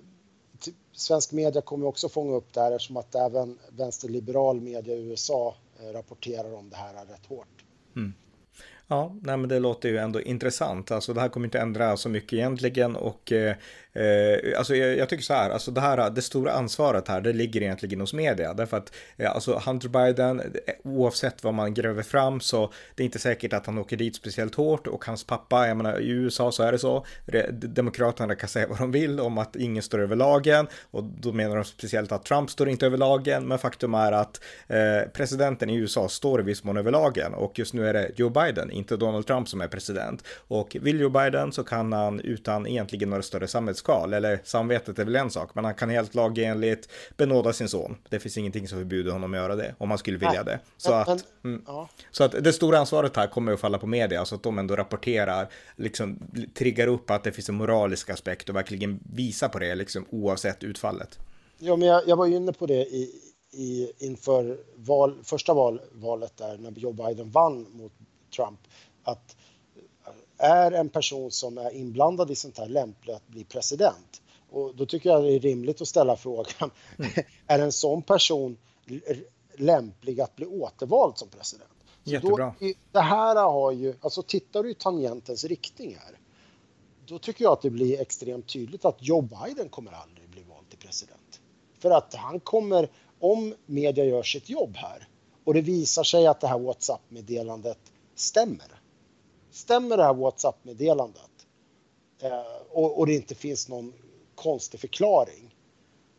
Typ, 0.62 0.76
svensk 0.92 1.32
media 1.32 1.62
kommer 1.62 1.86
också 1.86 2.10
fånga 2.10 2.36
upp 2.36 2.54
det 2.54 2.62
här 2.62 2.72
eftersom 2.72 2.98
att 2.98 3.16
även 3.16 3.60
vänsterliberal 3.70 4.62
media 4.62 4.96
i 4.96 5.00
USA 5.00 5.56
eh, 5.80 5.94
rapporterar 5.94 6.54
om 6.54 6.70
det 6.70 6.76
här 6.76 7.06
rätt 7.06 7.26
hårt. 7.26 7.66
Mm. 7.96 8.14
Ja, 8.92 9.16
nej, 9.22 9.38
men 9.38 9.50
det 9.50 9.60
låter 9.60 9.90
ju 9.90 9.98
ändå 9.98 10.22
intressant. 10.22 10.92
Alltså 10.92 11.14
det 11.14 11.22
här 11.22 11.30
kommer 11.30 11.48
inte 11.48 11.60
ändra 11.60 11.98
så 11.98 12.10
mycket 12.10 12.34
egentligen 12.34 12.96
och 12.96 13.32
eh, 13.32 13.56
eh, 13.94 14.58
alltså 14.58 14.76
jag, 14.76 14.98
jag, 14.98 15.10
tycker 15.10 15.24
så 15.24 15.34
här, 15.34 15.50
alltså 15.50 15.72
det 15.72 15.82
här, 15.82 16.10
det 16.10 16.22
stora 16.22 16.52
ansvaret 16.52 17.08
här, 17.08 17.22
det 17.22 17.34
ligger 17.34 17.62
egentligen 17.62 18.00
hos 18.00 18.14
media. 18.14 18.54
Därför 18.54 18.78
att 18.78 18.94
eh, 19.18 19.32
alltså 19.32 19.62
Hunter 19.66 19.90
Biden, 19.90 20.40
eh, 20.40 20.74
oavsett 20.84 21.44
vad 21.44 21.54
man 21.54 21.74
gräver 21.74 22.04
fram 22.04 22.40
så 22.40 22.72
det 22.96 23.04
är 23.04 23.06
inte 23.06 23.20
säkert 23.20 23.54
att 23.54 23.66
han 23.66 23.78
åker 23.78 23.98
dit 23.98 24.16
speciellt 24.16 24.56
hårt 24.56 24.88
och 24.88 25.06
hans 25.06 25.24
pappa, 25.24 25.68
jag 25.68 25.78
menar 25.78 26.00
i 26.00 26.10
USA 26.10 26.52
så 26.52 26.64
är 26.64 26.72
det 26.72 26.80
så. 26.80 27.06
Demokraterna 27.52 28.36
kan 28.36 28.50
säga 28.50 28.68
vad 28.68 28.78
de 28.78 28.92
vill 28.92 29.20
om 29.20 29.38
att 29.38 29.56
ingen 29.56 29.84
står 29.84 30.00
över 30.00 30.16
lagen 30.16 30.68
och 30.92 31.04
då 31.04 31.32
menar 31.32 31.56
de 31.56 31.66
speciellt 31.66 32.12
att 32.12 32.26
Trump 32.26 32.50
står 32.50 32.70
inte 32.70 32.86
över 32.86 32.98
lagen. 32.98 33.48
Men 33.48 33.60
faktum 33.60 33.94
är 33.94 34.12
att 34.12 34.42
eh, 34.68 35.10
presidenten 35.14 35.70
i 35.70 35.76
USA 35.76 36.10
står 36.10 36.40
i 36.40 36.44
viss 36.44 36.64
mån 36.64 36.78
över 36.78 36.92
lagen 36.92 37.34
och 37.34 37.60
just 37.60 37.74
nu 37.74 37.88
är 37.88 37.94
det 37.94 38.12
Joe 38.16 38.30
Biden, 38.30 38.72
inte 38.82 38.98
Donald 38.98 39.28
Trump 39.28 39.48
som 39.48 39.62
är 39.62 39.68
president. 39.68 40.24
Och 40.48 40.78
vill 40.82 41.00
Joe 41.00 41.10
Biden 41.10 41.52
så 41.52 41.64
kan 41.64 41.94
han 41.94 42.20
utan 42.20 42.68
egentligen 42.68 43.10
några 43.10 43.24
större 43.24 43.48
samhälls 43.48 43.78
skal, 43.78 44.14
eller 44.14 44.42
samvetet 44.44 45.00
är 45.00 45.06
väl 45.06 45.16
en 45.16 45.32
sak, 45.32 45.56
men 45.56 45.66
han 45.66 45.76
kan 45.76 45.90
helt 45.90 46.16
lagenligt 46.16 46.90
benåda 47.18 47.54
sin 47.54 47.70
son. 47.70 47.98
Det 48.10 48.20
finns 48.20 48.38
ingenting 48.38 48.68
som 48.68 48.78
förbjuder 48.78 49.12
honom 49.12 49.34
att 49.34 49.40
göra 49.40 49.56
det, 49.56 49.76
om 49.78 49.90
han 49.90 49.98
skulle 49.98 50.18
vilja 50.18 50.44
det. 50.44 50.60
Så, 50.78 50.94
att, 50.94 51.26
mm, 51.44 51.64
så 52.12 52.24
att 52.24 52.44
det 52.44 52.54
stora 52.54 52.80
ansvaret 52.80 53.16
här 53.16 53.28
kommer 53.28 53.54
att 53.54 53.60
falla 53.60 53.78
på 53.78 53.88
media, 53.88 54.26
så 54.26 54.36
att 54.36 54.44
de 54.44 54.60
ändå 54.60 54.76
rapporterar, 54.76 55.50
liksom 55.76 56.20
triggar 56.54 56.88
upp 56.88 57.12
att 57.12 57.24
det 57.24 57.32
finns 57.32 57.50
en 57.50 57.56
moralisk 57.56 58.10
aspekt 58.10 58.50
och 58.50 58.56
verkligen 58.56 59.00
visar 59.14 59.50
på 59.50 59.60
det, 59.60 59.76
liksom 59.76 60.06
oavsett 60.10 60.64
utfallet. 60.64 61.20
Ja, 61.58 61.76
men 61.76 61.88
jag, 61.88 62.08
jag 62.08 62.16
var 62.16 62.26
ju 62.26 62.36
inne 62.36 62.54
på 62.54 62.66
det 62.66 62.82
i, 62.86 63.12
i, 63.52 63.92
inför 64.00 64.58
val, 64.76 65.18
första 65.24 65.54
val, 65.54 65.82
valet 65.92 66.38
där 66.38 66.58
när 66.58 66.72
Joe 66.72 66.94
Biden 66.94 67.32
vann 67.32 67.68
mot 67.72 67.94
Trump, 68.32 68.60
att 69.04 69.36
är 70.38 70.72
en 70.72 70.90
person 70.90 71.32
som 71.32 71.58
är 71.58 71.72
inblandad 71.72 72.32
i 72.32 72.36
sånt 72.36 72.58
här 72.58 72.68
lämplig 72.68 73.14
att 73.14 73.28
bli 73.28 73.44
president? 73.44 74.22
Och 74.50 74.76
då 74.76 74.86
tycker 74.86 75.10
jag 75.10 75.24
det 75.24 75.34
är 75.34 75.40
rimligt 75.40 75.82
att 75.82 75.88
ställa 75.88 76.16
frågan, 76.16 76.72
mm. 76.98 77.12
är 77.48 77.60
en 77.60 77.72
sån 77.72 78.02
person 78.02 78.58
lämplig 79.58 80.22
att 80.22 80.36
bli 80.36 80.46
återvald 80.46 81.18
som 81.18 81.28
president? 81.28 81.70
Jättebra. 82.04 82.56
Då, 82.60 82.74
det 82.92 83.00
här 83.00 83.36
har 83.36 83.72
ju, 83.72 83.96
alltså 84.02 84.24
tittar 84.24 84.64
du 84.64 84.72
i 84.72 84.74
tangentens 84.74 85.44
riktning 85.44 85.98
här, 86.00 86.18
då 87.06 87.20
tycker 87.20 87.44
jag 87.44 87.54
att 87.54 87.62
det 87.62 87.70
blir 87.70 88.02
extremt 88.02 88.48
tydligt 88.48 88.86
att 88.86 88.98
Joe 89.00 89.22
Biden 89.22 89.70
kommer 89.70 89.92
aldrig 89.92 90.30
bli 90.30 90.44
vald 90.44 90.70
till 90.70 90.80
president. 90.80 91.42
För 91.80 91.92
att 91.92 92.14
han 92.14 92.40
kommer, 92.40 92.90
om 93.20 93.56
media 93.66 94.06
gör 94.06 94.24
sitt 94.24 94.50
jobb 94.50 94.76
här 94.76 95.08
och 95.44 95.54
det 95.54 95.62
visar 95.62 96.04
sig 96.04 96.28
att 96.28 96.42
det 96.42 96.48
här 96.48 96.60
WhatsApp-meddelandet 96.60 97.91
stämmer. 98.22 98.82
Stämmer 99.52 99.98
det 99.98 100.04
här 100.04 100.14
WhatsApp-meddelandet 100.14 101.32
eh, 102.22 102.62
och, 102.70 103.00
och 103.00 103.08
det 103.08 103.14
inte 103.14 103.36
finns 103.36 103.70
någon 103.70 103.94
konstig 104.36 104.80
förklaring, 104.80 105.56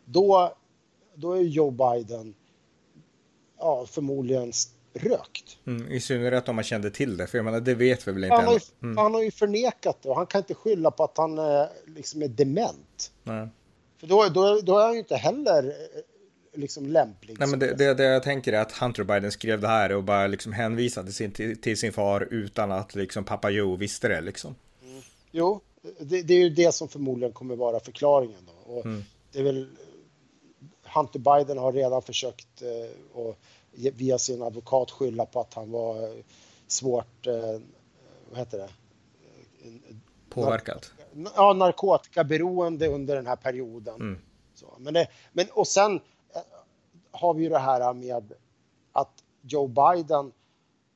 då, 0.05 0.53
då 1.15 1.33
är 1.33 1.41
Joe 1.41 1.71
Biden 1.71 2.35
ja, 3.59 3.87
förmodligen 3.87 4.53
rökt. 4.95 5.59
Mm, 5.67 5.93
I 5.93 6.01
synnerhet 6.01 6.49
om 6.49 6.55
man 6.55 6.65
kände 6.65 6.91
till 6.91 7.17
det, 7.17 7.27
för 7.27 7.39
jag 7.39 7.45
menar 7.45 7.61
det 7.61 7.75
vet 7.75 8.09
vi 8.09 8.13
väl 8.13 8.25
inte 8.25 8.37
han 8.37 8.45
har, 8.45 8.55
ju, 8.55 8.61
mm. 8.83 8.97
han 8.97 9.15
har 9.15 9.23
ju 9.23 9.31
förnekat 9.31 10.03
det 10.03 10.09
och 10.09 10.17
han 10.17 10.27
kan 10.27 10.39
inte 10.39 10.55
skylla 10.55 10.91
på 10.91 11.05
att 11.05 11.19
han 11.19 11.39
eh, 11.39 11.67
liksom 11.87 12.23
är 12.23 12.29
dement. 12.29 13.13
Nej. 13.23 13.49
För 14.01 14.07
då, 14.07 14.29
då, 14.29 14.61
då 14.61 14.79
är 14.79 14.85
han 14.85 14.93
ju 14.93 14.99
inte 14.99 15.17
heller 15.17 15.65
eh, 15.65 15.73
liksom 16.55 16.87
lämplig. 16.87 17.37
Nej, 17.39 17.49
men 17.49 17.59
det, 17.59 17.75
det, 17.75 17.95
det, 17.95 18.05
jag 18.05 18.23
tänker 18.23 18.53
är 18.53 18.61
att 18.61 18.73
Hunter 18.73 19.05
Biden 19.05 19.33
skrev 19.33 19.61
det 19.61 19.69
här 19.69 19.93
och 19.93 20.05
bara 20.05 20.27
liksom 20.27 20.53
hänvisade 20.53 21.13
sin, 21.13 21.33
till, 21.33 21.61
till, 21.61 21.79
sin 21.79 21.93
far 21.93 22.29
utan 22.31 22.73
att 22.73 22.95
liksom 22.95 23.25
pappa 23.25 23.51
Joe 23.51 23.77
visste 23.77 24.09
det 24.09 24.21
liksom. 24.21 24.55
Mm. 24.83 25.03
Jo, 25.31 25.61
det, 25.99 26.23
det, 26.23 26.35
är 26.35 26.39
ju 26.39 26.51
det 26.51 26.75
som 26.75 26.89
förmodligen 26.89 27.33
kommer 27.33 27.57
vara 27.57 27.81
förklaringen 27.81 28.47
då. 28.47 28.73
Och 28.73 28.87
mm. 28.87 29.05
det 29.33 29.39
är 29.39 29.43
väl 29.43 29.69
Hunter 30.95 31.19
Biden 31.19 31.59
har 31.59 31.73
redan 31.73 32.03
försökt 32.03 32.63
eh, 32.63 33.17
och 33.17 33.39
via 33.73 34.19
sin 34.19 34.43
advokat 34.43 34.91
skylla 34.91 35.27
på 35.27 35.41
att 35.41 35.55
han 35.55 35.71
var 35.71 36.03
eh, 36.03 36.25
svårt, 36.67 37.27
eh, 37.27 37.61
vad 38.31 38.39
heter 38.39 38.59
det? 38.59 38.69
Påverkad? 40.29 40.87
Nar 41.13 41.33
ja, 41.37 41.53
narkotikaberoende 41.53 42.89
under 42.89 43.17
den 43.17 43.27
här 43.27 43.37
perioden. 43.37 43.95
Mm. 43.95 44.19
Så, 44.55 44.67
men, 44.79 44.95
det, 44.95 45.07
men 45.33 45.47
och 45.51 45.69
sen 45.69 46.01
har 47.13 47.35
vi 47.35 47.43
ju 47.43 47.49
det 47.49 47.59
här 47.59 47.95
med 47.95 48.33
att 48.93 49.25
Joe 49.43 49.67
Biden 49.67 50.33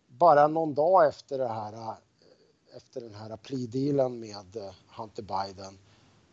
bara 0.08 0.48
någon 0.48 0.74
dag 0.74 1.06
efter 1.06 1.38
det 1.38 1.48
här 1.48 1.96
efter 2.76 3.00
den 3.00 3.14
här 3.14 3.36
plea-dealen 3.36 4.20
med 4.20 4.72
Hunter 4.96 5.22
Biden 5.22 5.78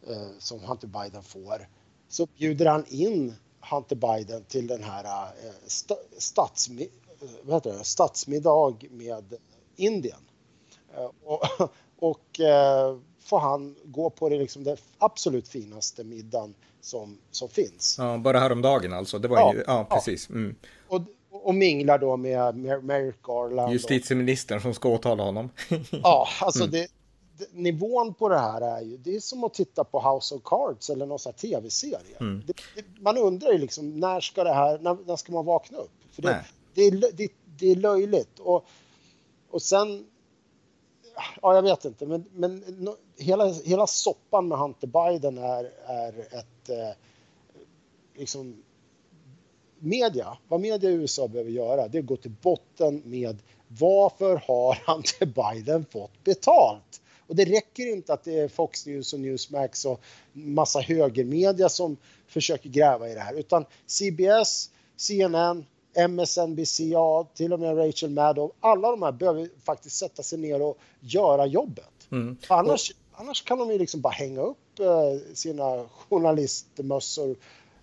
eh, 0.08 0.28
som 0.40 0.60
Hunter 0.60 0.88
Biden 0.88 1.24
får 1.24 1.68
så 2.10 2.26
bjuder 2.26 2.66
han 2.66 2.86
in 2.88 3.36
Hunter 3.72 3.96
Biden 3.96 4.44
till 4.44 4.68
den 4.68 4.84
här 4.84 5.04
eh, 5.44 5.54
eh 7.44 7.64
det? 7.64 7.84
stadsmiddag 7.84 8.76
med 8.90 9.34
Indien. 9.76 10.20
Eh, 10.96 11.10
och, 11.24 11.70
och 12.00 12.40
får 13.24 13.40
han 13.40 13.76
gå 13.84 14.10
på 14.10 14.30
det, 14.30 14.38
liksom 14.38 14.64
det 14.64 14.78
absolut 14.98 15.48
finaste 15.48 16.04
middagen 16.04 16.54
som, 16.82 17.18
som 17.32 17.50
finns. 17.50 17.96
Ja, 18.00 18.18
bara 18.18 18.40
häromdagen 18.40 18.94
alltså. 18.94 19.20
Det 19.20 19.28
var 19.28 19.38
ja, 19.38 19.54
ju, 19.54 19.64
ja 19.68 19.88
precis. 19.90 20.30
Mm. 20.30 20.56
Och, 20.88 21.02
och 21.30 21.56
minglar 21.56 21.98
då 21.98 22.18
med 22.18 22.56
Merrick 22.84 23.22
Garland. 23.22 23.74
Justitieministern 23.74 24.58
och, 24.58 24.62
som 24.62 24.74
ska 24.74 24.90
åtala 24.90 25.24
honom. 25.24 25.50
ja, 25.92 26.28
alltså 26.42 26.64
mm. 26.64 26.72
det, 26.72 26.88
nivån 27.52 28.14
på 28.14 28.30
det 28.30 28.40
här 28.40 28.62
är 28.62 28.82
ju, 28.82 28.98
det 28.98 29.16
är 29.16 29.20
som 29.20 29.44
att 29.44 29.54
titta 29.54 29.84
på 29.84 30.00
House 30.00 30.36
of 30.36 30.42
Cards 30.44 30.90
eller 30.90 31.06
någon 31.06 31.20
sån 31.20 31.34
tv-serie. 31.34 32.18
Mm. 32.20 32.44
man 33.00 33.18
undrar 33.18 33.52
ju 33.52 33.58
liksom, 33.58 34.00
när 34.00 34.20
ska 34.20 34.44
det 34.44 34.54
här, 34.54 34.80
när, 34.80 34.98
när 35.06 35.16
ska 35.16 35.34
man 35.34 35.46
vakna 35.46 35.78
upp? 35.78 35.92
För 36.12 36.22
det, 36.22 36.46
det, 36.74 36.82
är, 36.82 36.92
det, 36.92 37.32
det, 37.60 37.72
är 37.72 37.76
löjligt. 37.76 38.40
Och, 38.40 38.66
och 39.50 39.62
sen, 39.62 40.06
ja 41.42 41.56
jag 41.56 41.62
vet 41.62 41.86
inte, 41.86 42.06
men, 42.06 42.26
men 42.32 42.56
no, 42.58 42.96
hela, 43.18 43.54
hela 43.66 43.88
soppan 43.88 44.48
med 44.48 44.58
Hunter 44.58 44.88
Biden 44.88 45.38
är, 45.38 45.72
är 45.86 46.20
ett, 46.20 46.70
eh, 46.70 46.98
liksom, 48.16 48.64
media, 49.80 50.38
vad 50.48 50.60
media 50.60 50.90
i 50.90 50.94
USA 50.94 51.28
behöver 51.28 51.52
göra, 51.52 51.88
det 51.88 51.98
är 51.98 52.02
att 52.02 52.08
gå 52.08 52.18
till 52.18 52.36
botten 52.42 53.02
med 53.06 53.38
varför 53.68 54.42
har 54.48 54.78
Hunter 54.94 55.26
Biden 55.26 55.86
fått 55.92 56.24
betalt? 56.24 57.02
Och 57.28 57.36
det 57.36 57.46
räcker 57.46 57.92
inte 57.92 58.14
att 58.14 58.24
det 58.24 58.40
är 58.40 58.48
Fox 58.48 58.86
News 58.86 59.14
och 59.14 59.20
Newsmax 59.20 59.86
och 59.86 60.02
massa 60.34 60.80
högermedia 60.80 61.70
som 61.70 61.98
försöker 62.28 62.70
gräva 62.70 63.10
i 63.10 63.14
det 63.14 63.20
här, 63.20 63.34
utan 63.34 63.66
CBS, 63.86 64.70
CNN, 64.98 65.66
MSNBC, 65.96 66.80
ja, 66.80 67.28
till 67.34 67.54
och 67.54 67.60
med 67.60 67.78
Rachel 67.78 68.10
Maddow, 68.10 68.52
alla 68.60 68.92
de 68.92 69.02
här 69.02 69.12
behöver 69.12 69.50
faktiskt 69.64 69.96
sätta 69.96 70.24
sig 70.24 70.40
ner 70.40 70.62
och 70.62 70.78
göra 71.00 71.46
jobbet. 71.46 72.08
Mm. 72.12 72.38
Annars, 72.48 72.92
annars 73.16 73.42
kan 73.44 73.58
de 73.58 73.72
ju 73.72 73.78
liksom 73.78 74.02
bara 74.02 74.14
hänga 74.14 74.42
upp 74.42 74.80
eh, 74.80 75.34
sina 75.34 75.86
journalistmössor 76.10 77.36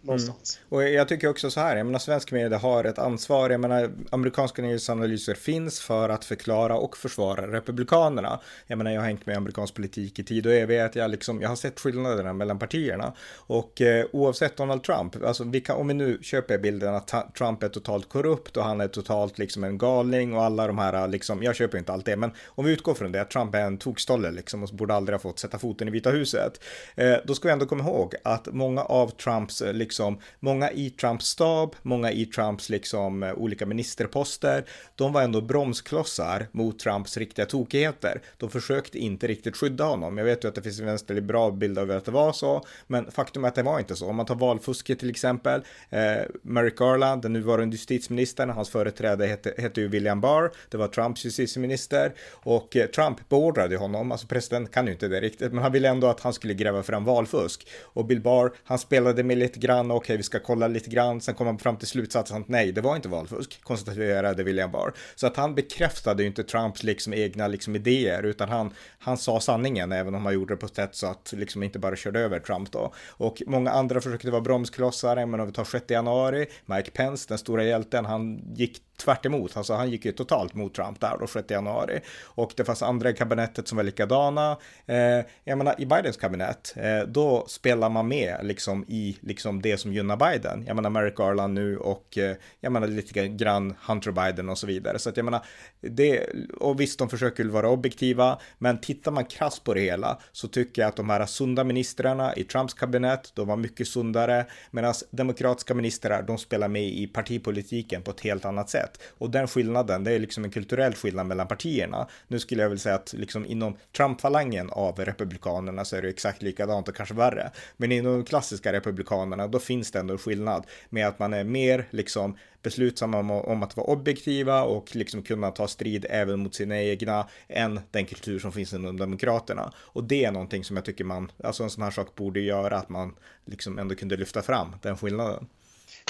någonstans. 0.02 0.58
Mm. 0.58 0.76
Och 0.76 0.88
jag 0.88 1.08
tycker 1.08 1.28
också 1.28 1.50
så 1.50 1.60
här, 1.60 1.76
jag 1.76 1.86
menar 1.86 1.98
svensk 1.98 2.32
media 2.32 2.58
har 2.58 2.84
ett 2.84 2.98
ansvar, 2.98 3.50
jag 3.50 3.60
menar 3.60 3.90
amerikanska 4.10 4.62
nyhetsanalyser 4.62 5.34
finns 5.34 5.80
för 5.80 6.08
att 6.08 6.24
förklara 6.24 6.76
och 6.76 6.96
försvara 6.96 7.52
republikanerna. 7.52 8.40
Jag 8.66 8.78
menar 8.78 8.90
jag 8.90 9.00
har 9.00 9.06
hängt 9.06 9.26
med 9.26 9.36
amerikansk 9.36 9.74
politik 9.74 10.18
i 10.18 10.24
tid 10.24 10.46
och 10.46 10.52
evighet, 10.52 10.96
jag, 10.96 11.10
liksom, 11.10 11.42
jag 11.42 11.48
har 11.48 11.56
sett 11.56 11.80
skillnaderna 11.80 12.32
mellan 12.32 12.58
partierna. 12.58 13.12
Och 13.36 13.80
eh, 13.80 14.06
oavsett 14.12 14.56
Donald 14.56 14.82
Trump, 14.82 15.24
alltså 15.24 15.44
vi 15.44 15.60
kan, 15.60 15.76
om 15.76 15.88
vi 15.88 15.94
nu 15.94 16.18
köper 16.22 16.58
bilden 16.58 16.94
att 16.94 17.34
Trump 17.38 17.62
är 17.62 17.68
totalt 17.68 18.08
korrupt 18.08 18.56
och 18.56 18.64
han 18.64 18.80
är 18.80 18.88
totalt 18.88 19.38
liksom 19.38 19.64
en 19.64 19.78
galning 19.78 20.34
och 20.34 20.44
alla 20.44 20.66
de 20.66 20.78
här 20.78 21.08
liksom, 21.08 21.42
jag 21.42 21.56
köper 21.56 21.78
inte 21.78 21.92
allt 21.92 22.04
det, 22.04 22.16
men 22.16 22.32
om 22.46 22.64
vi 22.64 22.72
utgår 22.72 22.94
från 22.94 23.12
det, 23.12 23.20
att 23.20 23.30
Trump 23.30 23.54
är 23.54 23.60
en 23.60 23.78
tokstolle 23.78 24.30
liksom 24.30 24.62
och 24.62 24.68
borde 24.68 24.94
aldrig 24.94 25.14
ha 25.14 25.20
fått 25.20 25.38
sätta 25.38 25.58
foten 25.58 25.88
i 25.88 25.90
Vita 25.90 26.10
huset, 26.10 26.60
eh, 26.94 27.14
då 27.24 27.34
ska 27.34 27.48
vi 27.48 27.52
ändå 27.52 27.66
komma 27.66 27.84
ihåg 27.84 28.14
att 28.24 28.48
många 28.52 28.82
av 28.82 29.08
Trumps 29.08 29.62
liksom, 29.72 29.89
liksom, 29.90 30.18
många 30.40 30.70
i 30.70 30.90
Trumps 30.90 31.26
stab, 31.26 31.76
många 31.82 32.10
i 32.12 32.26
Trumps 32.26 32.68
liksom 32.68 33.22
eh, 33.22 33.34
olika 33.34 33.66
ministerposter, 33.66 34.64
de 34.94 35.12
var 35.12 35.22
ändå 35.22 35.40
bromsklossar 35.40 36.46
mot 36.52 36.78
Trumps 36.78 37.16
riktiga 37.16 37.46
tokigheter. 37.46 38.20
De 38.36 38.50
försökte 38.50 38.98
inte 38.98 39.26
riktigt 39.26 39.56
skydda 39.56 39.84
honom. 39.84 40.18
Jag 40.18 40.24
vet 40.24 40.44
ju 40.44 40.48
att 40.48 40.54
det 40.54 40.62
finns 40.62 40.80
en 40.80 40.86
vänsterliberal 40.86 41.52
bild 41.52 41.78
av 41.78 41.90
att 41.90 42.04
det 42.04 42.10
var 42.10 42.32
så, 42.32 42.64
men 42.86 43.10
faktum 43.10 43.44
är 43.44 43.48
att 43.48 43.54
det 43.54 43.62
var 43.62 43.78
inte 43.78 43.96
så. 43.96 44.06
Om 44.06 44.16
man 44.16 44.26
tar 44.26 44.34
valfusket 44.34 44.98
till 44.98 45.10
exempel, 45.10 45.60
eh, 45.90 46.00
Merrick 46.42 46.76
Garland, 46.76 47.22
den 47.22 47.32
nuvarande 47.32 47.76
justitieministern, 47.76 48.50
hans 48.50 48.70
företrädare 48.70 49.28
hette, 49.28 49.54
hette 49.58 49.80
ju 49.80 49.88
William 49.88 50.20
Barr, 50.20 50.50
det 50.68 50.76
var 50.76 50.88
Trumps 50.88 51.24
justitieminister 51.24 52.12
och 52.32 52.76
eh, 52.76 52.86
Trump 52.86 53.28
beordrade 53.28 53.76
honom, 53.76 54.12
alltså 54.12 54.26
president 54.26 54.70
kan 54.70 54.86
ju 54.86 54.92
inte 54.92 55.08
det 55.08 55.20
riktigt, 55.20 55.52
men 55.52 55.62
han 55.62 55.72
ville 55.72 55.88
ändå 55.88 56.06
att 56.06 56.20
han 56.20 56.32
skulle 56.32 56.54
gräva 56.54 56.82
fram 56.82 57.04
valfusk 57.04 57.68
och 57.82 58.04
Bill 58.04 58.20
Barr, 58.20 58.52
han 58.64 58.78
spelade 58.78 59.22
med 59.22 59.38
lite 59.38 59.58
grann 59.58 59.79
okej, 59.86 59.96
okay, 59.96 60.16
vi 60.16 60.22
ska 60.22 60.38
kolla 60.38 60.68
lite 60.68 60.90
grann, 60.90 61.20
sen 61.20 61.34
kom 61.34 61.46
han 61.46 61.58
fram 61.58 61.76
till 61.76 61.88
slutsatsen 61.88 62.42
att 62.42 62.48
nej, 62.48 62.72
det 62.72 62.80
var 62.80 62.96
inte 62.96 63.08
valfusk, 63.08 63.62
konstaterade 63.62 64.42
William 64.42 64.70
Barr. 64.70 64.92
Så 65.14 65.26
att 65.26 65.36
han 65.36 65.54
bekräftade 65.54 66.22
ju 66.22 66.26
inte 66.26 66.44
Trumps 66.44 66.82
liksom 66.82 67.14
egna 67.14 67.48
liksom 67.48 67.76
idéer, 67.76 68.22
utan 68.22 68.48
han, 68.48 68.74
han 68.98 69.16
sa 69.16 69.40
sanningen, 69.40 69.92
även 69.92 70.14
om 70.14 70.24
han 70.24 70.34
gjorde 70.34 70.54
det 70.54 70.58
på 70.58 70.66
ett 70.66 70.74
sätt 70.74 70.94
så 70.94 71.06
att 71.06 71.34
liksom 71.36 71.62
inte 71.62 71.78
bara 71.78 71.96
körde 71.96 72.20
över 72.20 72.40
Trump 72.40 72.72
då. 72.72 72.92
Och 73.08 73.42
många 73.46 73.70
andra 73.70 74.00
försökte 74.00 74.30
vara 74.30 74.40
bromsklossar, 74.40 75.26
men 75.26 75.40
om 75.40 75.46
vi 75.46 75.52
tar 75.52 75.64
6 75.64 75.90
januari, 75.90 76.46
Mike 76.66 76.90
Pence, 76.90 77.26
den 77.28 77.38
stora 77.38 77.64
hjälten, 77.64 78.04
han 78.04 78.40
gick 78.54 78.82
tvärt 79.00 79.26
emot. 79.26 79.56
Alltså 79.56 79.74
han 79.74 79.90
gick 79.90 80.04
ju 80.04 80.12
totalt 80.12 80.54
mot 80.54 80.74
Trump 80.74 81.00
där 81.00 81.16
då 81.20 81.26
6 81.26 81.50
januari. 81.50 82.00
Och 82.22 82.52
det 82.56 82.64
fanns 82.64 82.82
andra 82.82 83.10
i 83.10 83.14
kabinettet 83.14 83.68
som 83.68 83.76
var 83.76 83.84
likadana. 83.84 84.56
Eh, 84.86 84.96
jag 85.44 85.58
menar 85.58 85.74
i 85.78 85.86
Bidens 85.86 86.16
kabinett, 86.16 86.74
eh, 86.76 87.00
då 87.08 87.44
spelar 87.48 87.88
man 87.88 88.08
med 88.08 88.36
liksom 88.42 88.84
i 88.88 89.16
liksom 89.20 89.62
det 89.62 89.78
som 89.78 89.92
gynnar 89.92 90.16
Biden. 90.16 90.64
Jag 90.66 90.76
menar 90.76 90.90
Merrick 90.90 91.16
Garland 91.16 91.54
nu 91.54 91.76
och 91.76 92.18
eh, 92.18 92.36
jag 92.60 92.72
menar 92.72 92.86
lite 92.86 93.28
grann 93.28 93.74
Hunter 93.86 94.12
Biden 94.12 94.48
och 94.48 94.58
så 94.58 94.66
vidare. 94.66 94.98
Så 94.98 95.08
att 95.08 95.16
jag 95.16 95.24
menar, 95.24 95.44
det, 95.80 96.26
och 96.60 96.80
visst 96.80 96.98
de 96.98 97.08
försöker 97.08 97.44
vara 97.44 97.68
objektiva, 97.68 98.38
men 98.58 98.80
tittar 98.80 99.10
man 99.10 99.24
krasst 99.24 99.64
på 99.64 99.74
det 99.74 99.80
hela 99.80 100.18
så 100.32 100.48
tycker 100.48 100.82
jag 100.82 100.88
att 100.88 100.96
de 100.96 101.10
här 101.10 101.26
sunda 101.26 101.64
ministrarna 101.64 102.34
i 102.34 102.44
Trumps 102.44 102.74
kabinett, 102.74 103.32
de 103.34 103.48
var 103.48 103.56
mycket 103.56 103.88
sundare, 103.88 104.46
medan 104.70 104.94
demokratiska 105.10 105.74
ministrar, 105.74 106.22
de 106.22 106.38
spelar 106.38 106.68
med 106.68 106.84
i 106.84 107.06
partipolitiken 107.06 108.02
på 108.02 108.10
ett 108.10 108.20
helt 108.20 108.44
annat 108.44 108.70
sätt 108.70 108.89
sätt. 108.90 109.02
Och 109.18 109.30
den 109.30 109.48
skillnaden, 109.48 110.04
det 110.04 110.12
är 110.12 110.18
liksom 110.18 110.44
en 110.44 110.50
kulturell 110.50 110.94
skillnad 110.94 111.26
mellan 111.26 111.48
partierna. 111.48 112.08
Nu 112.28 112.38
skulle 112.38 112.62
jag 112.62 112.70
väl 112.70 112.78
säga 112.78 112.94
att 112.94 113.12
liksom 113.12 113.46
inom 113.46 113.76
Trump-falangen 113.96 114.70
av 114.70 114.98
republikanerna 114.98 115.84
så 115.84 115.96
är 115.96 116.02
det 116.02 116.08
exakt 116.08 116.42
likadant 116.42 116.88
och 116.88 116.96
kanske 116.96 117.14
värre. 117.14 117.50
Men 117.76 117.92
inom 117.92 118.12
de 118.12 118.24
klassiska 118.24 118.72
republikanerna, 118.72 119.46
då 119.46 119.58
finns 119.58 119.90
det 119.90 119.98
ändå 119.98 120.14
en 120.14 120.18
skillnad 120.18 120.66
med 120.90 121.08
att 121.08 121.18
man 121.18 121.34
är 121.34 121.44
mer 121.44 121.86
liksom 121.90 122.36
beslutsamma 122.62 123.18
om, 123.18 123.30
om, 123.30 123.62
att 123.62 123.76
vara 123.76 123.86
objektiva 123.86 124.62
och 124.62 124.96
liksom 124.96 125.22
kunna 125.22 125.50
ta 125.50 125.68
strid 125.68 126.06
även 126.10 126.40
mot 126.40 126.54
sina 126.54 126.82
egna 126.82 127.26
än 127.48 127.80
den 127.90 128.06
kultur 128.06 128.38
som 128.38 128.52
finns 128.52 128.72
inom 128.72 128.96
Demokraterna. 128.96 129.72
Och 129.76 130.04
det 130.04 130.24
är 130.24 130.32
någonting 130.32 130.64
som 130.64 130.76
jag 130.76 130.84
tycker 130.84 131.04
man, 131.04 131.32
alltså 131.44 131.62
en 131.62 131.70
sån 131.70 131.82
här 131.82 131.90
sak 131.90 132.14
borde 132.14 132.40
göra 132.40 132.76
att 132.76 132.88
man 132.88 133.16
liksom 133.44 133.78
ändå 133.78 133.94
kunde 133.94 134.16
lyfta 134.16 134.42
fram 134.42 134.76
den 134.82 134.96
skillnaden. 134.96 135.46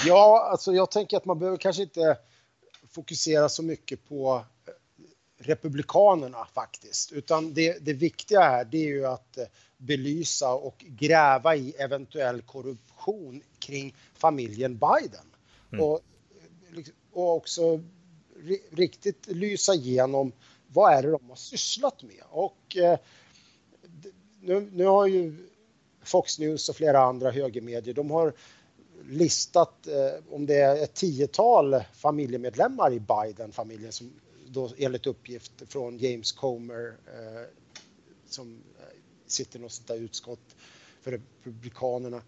Ja, 0.05 0.49
alltså 0.51 0.73
jag 0.73 0.91
tänker 0.91 1.17
att 1.17 1.25
man 1.25 1.39
behöver 1.39 1.57
kanske 1.57 1.81
inte 1.81 2.17
fokusera 2.91 3.49
så 3.49 3.63
mycket 3.63 4.07
på 4.07 4.45
eh, 4.67 4.73
republikanerna 5.37 6.45
faktiskt, 6.53 7.11
utan 7.11 7.53
det, 7.53 7.85
det 7.85 7.93
viktiga 7.93 8.41
här 8.41 8.65
det 8.65 8.77
är 8.77 8.87
ju 8.87 9.05
att 9.05 9.37
eh, 9.37 9.45
belysa 9.77 10.53
och 10.53 10.85
gräva 10.87 11.55
i 11.55 11.73
eventuell 11.77 12.41
korruption 12.41 13.43
kring 13.59 13.95
familjen 14.13 14.77
Biden. 14.77 15.25
Mm. 15.71 15.85
Och, 15.85 15.99
och 17.11 17.35
också 17.35 17.83
riktigt 18.71 19.27
lysa 19.27 19.73
igenom 19.73 20.31
vad 20.67 20.93
är 20.93 21.01
det 21.01 21.11
de 21.11 21.29
har 21.29 21.35
sysslat 21.35 22.03
med. 22.03 22.23
Och 22.29 22.77
eh, 22.77 22.99
nu, 24.41 24.69
nu 24.73 24.85
har 24.85 25.07
ju 25.07 25.47
Fox 26.03 26.39
News 26.39 26.69
och 26.69 26.75
flera 26.75 26.99
andra 26.99 27.31
högermedier, 27.31 27.93
de 27.93 28.11
har 28.11 28.33
listat 29.11 29.87
eh, 29.87 30.33
om 30.33 30.45
det 30.45 30.55
är 30.55 30.83
ett 30.83 30.93
tiotal 30.93 31.83
familjemedlemmar 31.93 32.93
i 32.93 32.99
Biden-familjen 32.99 33.91
som 33.91 34.13
då 34.47 34.69
enligt 34.77 35.07
uppgift 35.07 35.51
från 35.67 35.97
James 35.97 36.31
Comer 36.31 36.97
eh, 37.07 37.47
som 38.29 38.63
eh, 38.79 38.85
sitter 39.27 39.59
i 39.59 39.61
något 39.61 39.71
sånt 39.71 39.87
där 39.87 39.95
utskott 39.95 40.55
för 41.01 41.11
Republikanerna. 41.11 42.21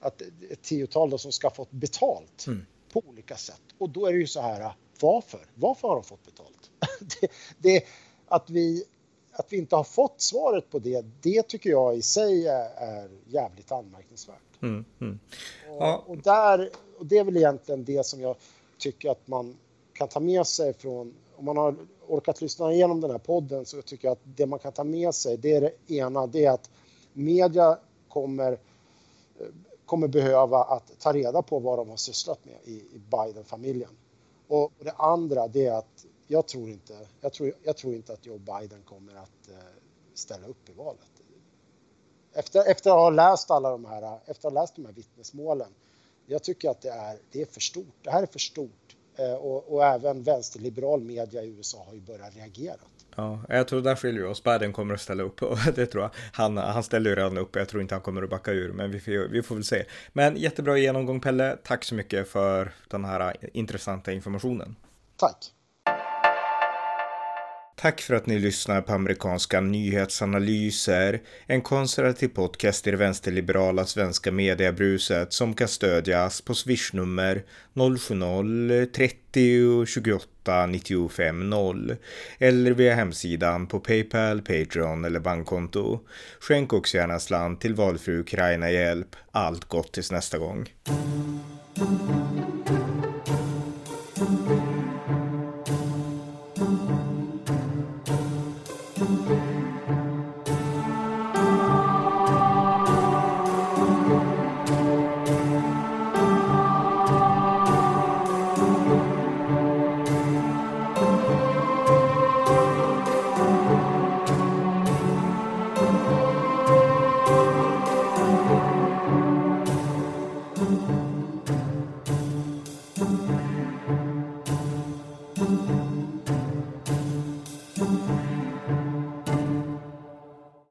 Att 0.00 0.22
ett 0.50 0.62
tiotal 0.62 1.10
då 1.10 1.18
som 1.18 1.32
ska 1.32 1.46
ha 1.46 1.54
fått 1.54 1.70
betalt 1.70 2.46
mm. 2.46 2.66
på 2.92 3.02
olika 3.08 3.36
sätt. 3.36 3.62
Och 3.78 3.90
då 3.90 4.06
är 4.06 4.12
det 4.12 4.18
ju 4.18 4.26
så 4.26 4.40
här, 4.40 4.74
varför? 5.00 5.46
Varför 5.54 5.88
har 5.88 5.94
de 5.94 6.04
fått 6.04 6.24
betalt? 6.24 6.70
det, 7.20 7.28
det, 7.58 7.84
att, 8.26 8.50
vi, 8.50 8.84
att 9.32 9.52
vi 9.52 9.56
inte 9.56 9.76
har 9.76 9.84
fått 9.84 10.20
svaret 10.20 10.70
på 10.70 10.78
det, 10.78 11.04
det 11.22 11.42
tycker 11.42 11.70
jag 11.70 11.96
i 11.96 12.02
sig 12.02 12.48
är, 12.48 12.70
är 12.76 13.10
jävligt 13.26 13.72
anmärkningsvärt. 13.72 14.62
Mm, 14.62 14.84
mm. 15.00 15.18
Ja. 15.66 15.96
Och, 15.96 16.10
och, 16.10 16.16
där, 16.16 16.70
och 16.98 17.06
det 17.06 17.18
är 17.18 17.24
väl 17.24 17.36
egentligen 17.36 17.84
det 17.84 18.06
som 18.06 18.20
jag 18.20 18.36
tycker 18.78 19.10
att 19.10 19.28
man 19.28 19.56
kan 19.92 20.08
ta 20.08 20.20
med 20.20 20.46
sig 20.46 20.74
från, 20.74 21.14
om 21.36 21.44
man 21.44 21.56
har 21.56 21.76
orkat 22.06 22.40
lyssna 22.40 22.72
igenom 22.72 23.00
den 23.00 23.10
här 23.10 23.18
podden 23.18 23.66
så 23.66 23.82
tycker 23.82 24.08
jag 24.08 24.12
att 24.12 24.22
det 24.24 24.46
man 24.46 24.58
kan 24.58 24.72
ta 24.72 24.84
med 24.84 25.14
sig, 25.14 25.36
det 25.36 25.52
är 25.52 25.60
det 25.60 25.94
ena, 25.94 26.26
det 26.26 26.44
är 26.44 26.50
att 26.50 26.70
media 27.12 27.78
kommer, 28.08 28.58
kommer 29.86 30.08
behöva 30.08 30.58
att 30.58 30.98
ta 30.98 31.12
reda 31.12 31.42
på 31.42 31.58
vad 31.58 31.78
de 31.78 31.90
har 31.90 31.96
sysslat 31.96 32.44
med 32.44 32.58
i, 32.64 32.72
i 32.72 33.00
Biden-familjen. 33.10 33.90
Och 34.48 34.72
det 34.78 34.92
andra, 34.92 35.48
det 35.48 35.66
är 35.66 35.72
att 35.72 36.06
jag 36.32 36.48
tror 36.48 36.68
inte, 36.68 36.94
jag 37.20 37.32
tror, 37.32 37.52
jag 37.62 37.76
tror 37.76 37.94
inte 37.94 38.12
att 38.12 38.26
Joe 38.26 38.38
Biden 38.38 38.82
kommer 38.82 39.14
att 39.14 39.48
eh, 39.48 39.54
ställa 40.14 40.46
upp 40.46 40.68
i 40.68 40.72
valet 40.72 41.22
efter, 42.34 42.70
efter 42.70 42.90
att 42.90 42.96
ha 42.96 43.10
läst 43.10 43.50
alla 43.50 43.70
de 43.70 43.84
här, 43.84 44.18
efter 44.26 44.48
att 44.48 44.54
ha 44.54 44.60
läst 44.60 44.76
de 44.76 44.86
här 44.86 44.92
vittnesmålen, 44.92 45.68
jag 46.26 46.42
tycker 46.42 46.70
att 46.70 46.80
det 46.80 46.88
är, 46.88 47.18
det 47.32 47.42
är 47.42 47.46
för 47.46 47.60
stort. 47.60 47.94
Det 48.02 48.10
här 48.10 48.22
är 48.22 48.26
för 48.26 48.38
stort 48.38 48.96
eh, 49.16 49.34
och, 49.34 49.72
och 49.72 49.84
även 49.84 50.22
vänsterliberal 50.22 51.00
media 51.00 51.42
i 51.42 51.48
USA 51.48 51.84
har 51.86 51.94
ju 51.94 52.00
börjat 52.00 52.36
reagera. 52.36 52.80
Ja, 53.16 53.44
jag 53.48 53.68
tror 53.68 53.80
där 53.80 53.96
skiljer 53.96 54.22
vi 54.22 54.28
oss. 54.28 54.42
Biden 54.42 54.72
kommer 54.72 54.94
att 54.94 55.00
ställa 55.00 55.22
upp 55.22 55.42
och 55.42 55.58
det 55.74 55.86
tror 55.86 56.02
jag. 56.02 56.10
Han, 56.32 56.56
han 56.56 56.82
ställer 56.82 57.10
ju 57.10 57.16
redan 57.16 57.38
upp. 57.38 57.56
Jag 57.56 57.68
tror 57.68 57.82
inte 57.82 57.94
han 57.94 58.02
kommer 58.02 58.22
att 58.22 58.30
backa 58.30 58.52
ur, 58.52 58.72
men 58.72 58.90
vi 58.90 59.00
får, 59.00 59.28
vi 59.28 59.42
får 59.42 59.54
väl 59.54 59.64
se. 59.64 59.84
Men 60.12 60.36
jättebra 60.36 60.78
genomgång 60.78 61.20
Pelle. 61.20 61.58
Tack 61.64 61.84
så 61.84 61.94
mycket 61.94 62.28
för 62.28 62.74
den 62.88 63.04
här 63.04 63.36
intressanta 63.52 64.12
informationen. 64.12 64.76
Tack. 65.16 65.52
Tack 67.82 68.00
för 68.00 68.14
att 68.14 68.26
ni 68.26 68.38
lyssnar 68.38 68.80
på 68.80 68.92
amerikanska 68.92 69.60
nyhetsanalyser, 69.60 71.20
en 71.46 71.62
konservativ 71.62 72.28
podcast 72.28 72.86
i 72.86 72.90
det 72.90 72.96
vänsterliberala 72.96 73.86
svenska 73.86 74.32
mediebruset 74.32 75.32
som 75.32 75.54
kan 75.54 75.68
stödjas 75.68 76.40
på 76.40 76.54
swishnummer 76.54 77.44
070-30 77.74 79.86
28 79.86 80.66
95 80.66 81.50
0 81.50 81.96
eller 82.38 82.70
via 82.70 82.94
hemsidan 82.94 83.66
på 83.66 83.80
Paypal, 83.80 84.42
Patreon 84.42 85.04
eller 85.04 85.20
bankkonto. 85.20 86.00
Skänk 86.40 86.72
också 86.72 86.96
gärna 86.96 87.18
slant 87.18 87.60
till 87.60 87.74
valfri 87.74 88.18
Ukraina-hjälp. 88.18 89.16
Allt 89.30 89.64
gott 89.64 89.92
tills 89.92 90.12
nästa 90.12 90.38
gång. 90.38 90.68